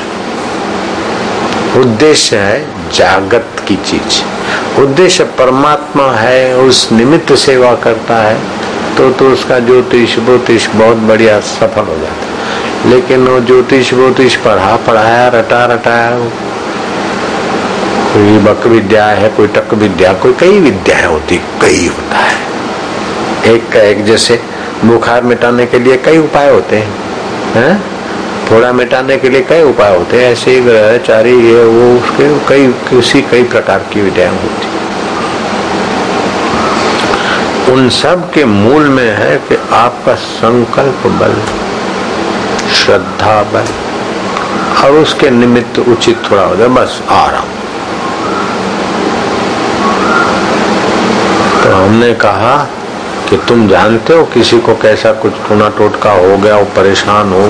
उद्देश्य 1.81 2.37
है 2.37 2.67
जागत 2.95 3.47
की 3.69 3.77
चीज़। 3.77 4.38
उद्देश्य 4.83 5.25
परमात्मा 5.25 6.13
है, 6.13 6.57
उस 6.57 6.93
निमित्त 6.93 7.33
सेवा 7.33 7.75
करता 7.75 8.17
है 8.17 8.41
तो 8.97 9.11
तो 9.11 9.29
उसका 9.29 9.59
ज्योतिष 9.59 10.15
ज्योतिष 10.15 10.69
बहुत 10.69 10.97
बढ़िया 10.97 11.41
सफल 11.41 11.81
हो 11.81 11.97
जाता 11.99 12.29
लेकिन 12.91 13.29
वो 13.29 13.41
ज्योतिष 13.41 13.89
ज्योतिष 13.91 14.37
पढ़ा, 14.37 14.77
पढ़ाया, 14.77 15.29
रटा, 15.29 15.67
रटाया, 15.67 16.11
कोई 18.15 18.39
बक 18.39 18.67
विद्या 18.67 19.07
है, 19.07 19.29
कोई 19.29 19.47
टक 19.47 19.75
विद्या, 19.75 20.13
कोई 20.13 20.33
कई 20.33 20.61
विद्याएँ 20.61 21.07
होती, 21.07 21.37
कई 21.37 21.87
होता 21.87 22.17
है। 22.17 22.37
एक 23.55 23.73
का 23.73 23.81
एक 23.81 24.05
जैसे 24.05 24.41
बुखार 24.85 25.23
मिटाने 25.23 25.67
के 25.67 25.79
लिए 25.79 25.97
कई 25.97 26.19
उपाय 26.19 26.51
होते 26.51 26.77
हैं, 26.77 26.95
है? 27.55 27.79
थोड़ा 28.51 28.73
मिटाने 28.73 29.17
के 29.17 29.29
लिए 29.29 29.41
कई 29.41 29.63
उपाय 29.63 29.97
होते 29.97 30.25
हैं, 30.25 30.33
ऐसे 30.33 30.61
ग्रह, 30.61 30.99
चारी, 30.99 31.37
ये, 31.47 31.65
वो, 31.65 31.99
उसके 31.99 32.39
कई, 32.49 32.67
किसी 32.67 33.23
कई 33.23 33.43
प्रकार 33.43 33.79
की 33.79 34.01
विद्याएँ 34.01 34.31
होती 34.31 34.78
उन 37.79 37.89
सब 37.95 38.23
के 38.33 38.45
मूल 38.45 38.89
में 38.89 39.11
है 39.17 39.37
कि 39.49 39.57
आपका 39.73 40.15
संकल्प 40.15 41.03
बल, 41.21 41.35
श्रद्धा 42.77 43.43
बल, 43.53 43.69
और 44.85 44.97
उसके 44.99 45.31
निमित्त 45.31 45.79
उचित 45.79 46.23
थोड़ा 46.31 46.45
हो 46.45 46.57
जाए, 46.57 46.69
बस 46.69 47.01
आ 47.09 47.25
रहा 47.31 47.41
हूँ 47.41 47.57
तो 51.63 51.75
हमने 51.75 52.13
कहा 52.17 52.57
कि 53.31 53.37
तुम 53.49 53.69
जानते 53.69 54.15
हो 54.15 54.25
किसी 54.35 54.59
को 54.61 54.75
कैसा 54.83 55.13
कुछ 55.23 55.33
टूना 55.49 55.69
टोटका 55.79 56.13
हो 56.13 56.37
गया, 56.39 56.57
वो 56.57 56.65
परेशान 56.77 57.33
हो 57.33 57.45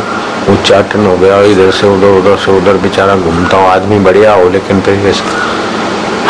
उच्चाटन 0.52 1.06
हो 1.06 1.16
गया, 1.18 1.40
इधर 1.52 1.70
से 1.70 1.86
उधर 1.86 2.18
उधर 2.18 2.36
से 2.44 2.56
उधर, 2.58 2.76
बेचारा 2.84 3.16
घूमता 3.16 3.56
हो, 3.56 3.66
आदमी 3.68 3.98
बढ़िया 4.04 4.34
हो, 4.34 4.48
लेकिन 4.50 4.80
फिर 4.80 4.96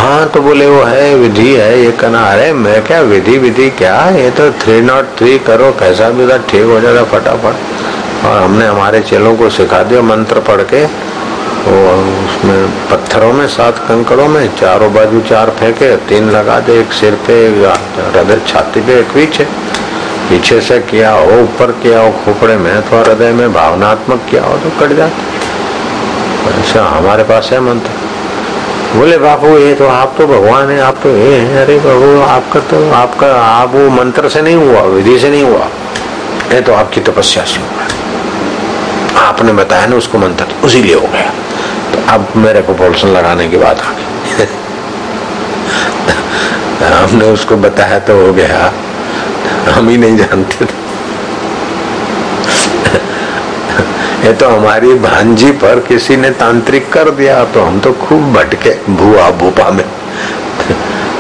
हाँ 0.09 0.29
तो 0.29 0.41
बोले, 0.41 0.67
वो 0.67 0.83
है, 0.83 1.15
विधि 1.15 1.55
है, 1.55 1.81
ये 1.81 1.91
करना 1.93 2.21
अरे 2.25 2.53
मैं 2.53 2.83
क्या 2.85 3.01
विधि 3.01 3.37
विधि 3.39 3.69
क्या 3.71 3.97
ये 4.11 4.31
तो 4.31 4.51
थ्री 4.61 4.81
नॉट 4.81 5.07
थ्री 5.19 5.39
करो, 5.39 5.71
कैसा 5.81 6.09
भी 6.11 6.29
था, 6.29 6.39
ठीक 6.49 6.65
हो 6.65 6.79
जाएगा 6.81 7.03
फटाफट। 7.11 8.25
और 8.27 8.41
हमने 8.43 8.67
हमारे 8.67 9.01
चेलों 9.01 9.35
को 9.37 9.51
सिखा 9.51 9.83
दिया 9.83 10.03
मंत्र 10.03 10.41
पढ़ 10.49 10.63
के। 10.73 10.85
वो 10.85 11.83
उसमें 12.25 12.89
पत्थरों 12.91 13.33
में, 13.33 13.47
सात 13.49 13.79
कंकड़ों 13.89 14.29
में, 14.29 14.49
चारों 14.57 14.93
बाजू 14.95 15.21
चार 15.29 15.51
फेंके, 15.61 15.95
तीन 16.09 16.31
लगा 16.31 16.59
दे, 16.61 16.81
एक 16.81 16.93
सिर 16.93 17.19
पे 17.27 17.39
हृदय, 17.47 18.41
छाती 18.49 18.81
पे, 18.81 18.99
एक 19.01 19.13
पीछे। 19.15 19.45
पीछे 20.31 20.61
से 20.61 20.79
किया 20.89 21.13
हो, 21.13 21.41
ऊपर 21.43 21.73
किया 21.83 22.01
हो, 22.01 22.11
खोपड़े 22.25 22.57
में, 22.57 22.73
अथवा 22.73 23.01
हृदय 23.01 23.33
में, 23.33 23.53
भावनात्मक 23.53 24.27
किया 24.31 24.45
हो 24.45 24.59
तो 24.59 24.79
कट 24.81 24.97
जाता। 24.97 26.59
ऐसा 26.59 26.89
हमारे 26.89 27.23
पास 27.25 27.51
है 27.53 27.61
मंत्र। 27.61 27.98
बोले 28.97 29.19
बापू 29.19 29.59
ये 29.59 29.75
तो 29.75 29.87
आप 29.87 30.15
तो 30.19 30.27
भगवान 30.27 30.71
है, 30.71 30.81
आप 30.81 30.97
तो 31.03 31.09
ये 31.17 31.35
है। 31.35 31.65
अरे 31.65 31.79
बाबू, 31.79 32.21
आपका 32.21 32.61
तो 32.61 32.91
आपका, 32.91 33.43
आप 33.43 33.71
वो 33.75 33.89
मंत्र 33.91 34.29
से 34.29 34.43
नहीं 34.43 34.57
हुआ, 34.57 34.81
विधि 34.81 35.19
से 35.19 35.31
नहीं 35.31 35.45
हुआ। 35.45 35.69
ये 36.53 36.61
तो 36.61 36.75
आपकी 36.75 37.01
तपस्या 37.01 37.45
से 37.45 37.61
हुआ। 37.61 37.85
आपने 39.23 39.53
बताया 39.53 39.87
ना 39.87 39.97
उसको 39.97 40.19
मंत्र 40.19 40.47
उसी 40.65 40.83
लिए 40.83 40.95
हो 40.95 41.09
गया। 41.13 41.31
तो 41.93 42.13
अब 42.13 42.29
मेरे 42.37 42.63
को 42.63 42.75
पोल्सन 42.75 43.09
लगाने 43.09 43.49
की 43.49 43.57
बात 43.57 43.81
आ 43.81 43.91
गई। 43.91 44.45
हमने 46.95 47.25
उसको 47.25 47.57
बताया 47.57 47.99
तो 47.99 48.27
हो 48.27 48.33
गया। 48.33 48.73
हम 49.73 49.89
ही 49.89 49.97
नहीं 49.97 50.17
जानते 50.17 50.65
थे। 50.65 50.78
ये 54.19 54.33
तो 54.33 54.49
हमारी 54.49 54.93
भांजी 54.95 55.51
पर 55.61 55.81
किसी 55.81 56.17
ने 56.17 56.31
तांत्रिक 56.39 56.93
कर 56.93 57.11
दिया 57.11 57.45
तो 57.45 57.63
हम 57.63 57.79
तो 57.81 57.93
खूब 58.01 58.33
भटके 58.35 58.75
भुआ 58.91 59.31
भूपा 59.41 59.69
में। 59.71 59.85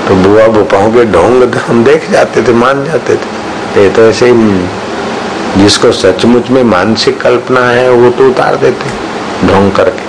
तो 0.09 0.15
बुआ 0.17 0.47
भूपाओं 0.49 0.91
के 0.93 1.05
ढोंग 1.05 1.43
तो 1.45 1.59
हम 1.59 1.85
देख 1.85 2.11
जाते 2.11 2.43
थे, 2.43 2.53
मान 2.53 2.85
जाते 2.85 3.15
थे। 3.15 3.83
ये 3.83 3.91
तो 3.91 4.03
ऐसे 4.03 4.27
ही 4.27 4.67
जिसको 5.57 5.93
सचमुच 5.93 6.51
में 6.51 6.63
मानसिक 6.65 7.21
कल्पना 7.21 7.61
है, 7.61 7.91
वो 7.91 8.11
तो 8.11 8.29
उतार 8.29 8.57
देते 8.57 8.91
ढोंग 9.49 9.71
करके। 9.73 10.07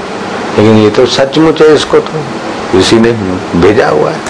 लेकिन 0.58 0.78
ये 0.78 0.90
तो 0.90 1.06
सचमुच 1.08 1.62
है, 1.62 1.74
इसको 1.76 2.00
तो 2.00 2.24
किसी 2.72 3.00
ने 3.00 3.12
भेजा 3.56 3.88
हुआ 3.90 4.12
है। 4.12 4.22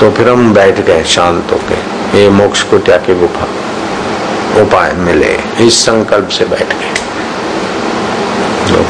तो 0.00 0.10
फिर 0.10 0.28
हम 0.28 0.52
बैठ 0.54 0.80
गए 0.80 1.02
शांत 1.06 1.52
होके। 1.52 2.18
ये 2.18 2.28
मोक्ष 2.30 2.62
को 2.62 2.78
त्याग 2.78 3.10
गुफा 3.20 3.46
उपाय 4.62 4.92
मिले, 4.98 5.36
इस 5.60 5.84
संकल्प 5.86 6.28
से 6.28 6.44
बैठ 6.44 6.68
गए। 6.72 6.83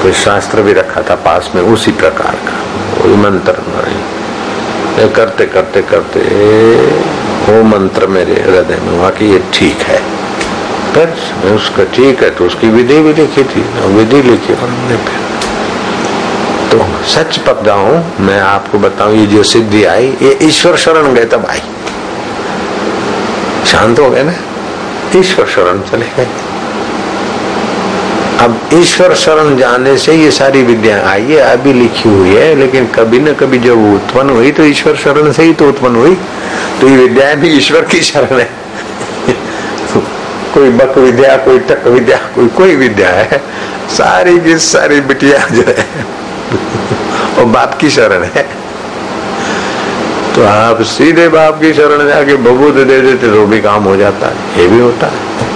कोई 0.05 0.13
शास्त्र 0.15 0.63
भी 0.63 0.73
रखा 0.73 1.03
था 1.03 1.15
पास 1.25 1.51
में, 1.55 1.61
उसी 1.65 1.93
प्रकार 1.95 2.35
का। 2.47 2.57
वही 2.97 3.17
मंत्र 3.19 3.55
नहीं 3.69 5.09
करते 5.11 5.47
करते 5.47 5.83
करते, 5.83 6.21
वो 7.47 7.63
मंत्र 7.65 8.07
मेरे 8.09 8.35
हृदय 8.43 8.81
में 8.83 8.93
हुआ 8.99 9.11
कि 9.11 9.25
ये 9.27 9.43
ठीक 9.55 9.83
है। 9.83 10.01
फिर 10.93 11.53
उसका 11.53 11.85
ठीक 11.95 12.23
है 12.23 12.31
तो 12.31 12.47
उसकी 12.47 12.69
विधि 12.71 13.01
भी 13.03 13.13
लिखी 13.15 13.45
थी 13.45 13.63
विधि 13.95 14.23
लिखी 14.23 14.53
और 14.53 14.69
हमने 14.69 14.97
फिर 15.07 15.23
तो 16.71 16.87
सच 17.09 17.39
पकड़ाऊ, 17.49 17.99
मैं 18.21 18.41
आपको 18.41 18.79
बताऊँ, 18.79 19.17
ये 19.17 19.27
जो 19.27 19.43
सिद्धि 19.45 19.85
आई, 19.87 20.17
ये 20.23 20.39
ईश्वर 20.43 20.77
शरण 20.77 21.13
गए, 21.15 21.25
तब 21.25 21.47
आई। 21.51 21.63
शांत 23.67 23.99
हो 23.99 24.11
गए 24.11 24.23
ना? 24.23 24.35
ईश्वर 25.17 25.47
शरण 25.47 25.81
चले 25.91 26.07
गए। 26.17 26.29
अब 28.45 28.61
ईश्वर 28.75 29.15
शरण 29.15 29.57
जाने 29.57 29.99
से 29.99 30.15
ये 30.15 30.31
सारी 30.31 30.63
विद्या 30.63 31.09
आई 31.09 31.23
है, 31.23 31.37
अभी 31.37 31.73
लिखी 31.73 32.09
हुई 32.09 32.29
है, 32.29 32.55
लेकिन 32.55 32.87
कभी 32.87 33.19
न 33.19 33.33
कभी 33.33 33.59
जब 33.59 33.95
उत्पन्न 33.95 34.31
हुई 34.31 34.51
तो 34.51 34.65
ईश्वर 34.65 34.97
शरण 34.97 35.33
से 35.33 35.43
ही 35.43 35.53
तो 35.53 35.69
उत्पन्न 35.69 35.97
हुई। 35.97 36.15
तो 36.81 36.89
ये 36.89 36.97
विद्या 36.97 37.35
भी 37.35 37.49
ईश्वर 37.49 37.81
की 37.81 38.01
शरण 38.01 38.39
है। 38.39 38.51
कोई 40.55 40.71
बक 40.71 40.99
विद्या, 40.99 41.37
कोई 41.37 41.59
टक 41.59 41.87
विद्या, 41.87 42.17
कोई 42.17 42.47
कोई 42.47 42.77
विद्या 42.77 43.09
है। 43.09 43.43
सारी 43.89 44.41
की 44.41 44.59
सारी 44.59 45.01
बिटिया 45.01 45.39
जो 45.39 45.63
है, 45.63 45.87
वो 47.39 47.45
बाप 47.47 47.79
की 47.81 47.91
शरण 47.91 48.23
है। 48.25 48.49
तो 50.35 50.45
आप 50.45 50.83
सीधे 50.83 51.29
बाप 51.29 51.61
की 51.61 51.75
शरण 51.75 52.09
जाके 52.09 52.35
बबूत 52.37 52.75
दे 52.75 53.01
देते 53.01 53.31
तो 53.31 53.47
भी 53.47 53.61
काम 53.61 53.85
हो 53.85 53.97
जाता 53.97 54.27
है। 54.27 54.63
ये 54.63 54.69
भी 54.69 54.81
होता 54.81 55.07
है। 55.07 55.54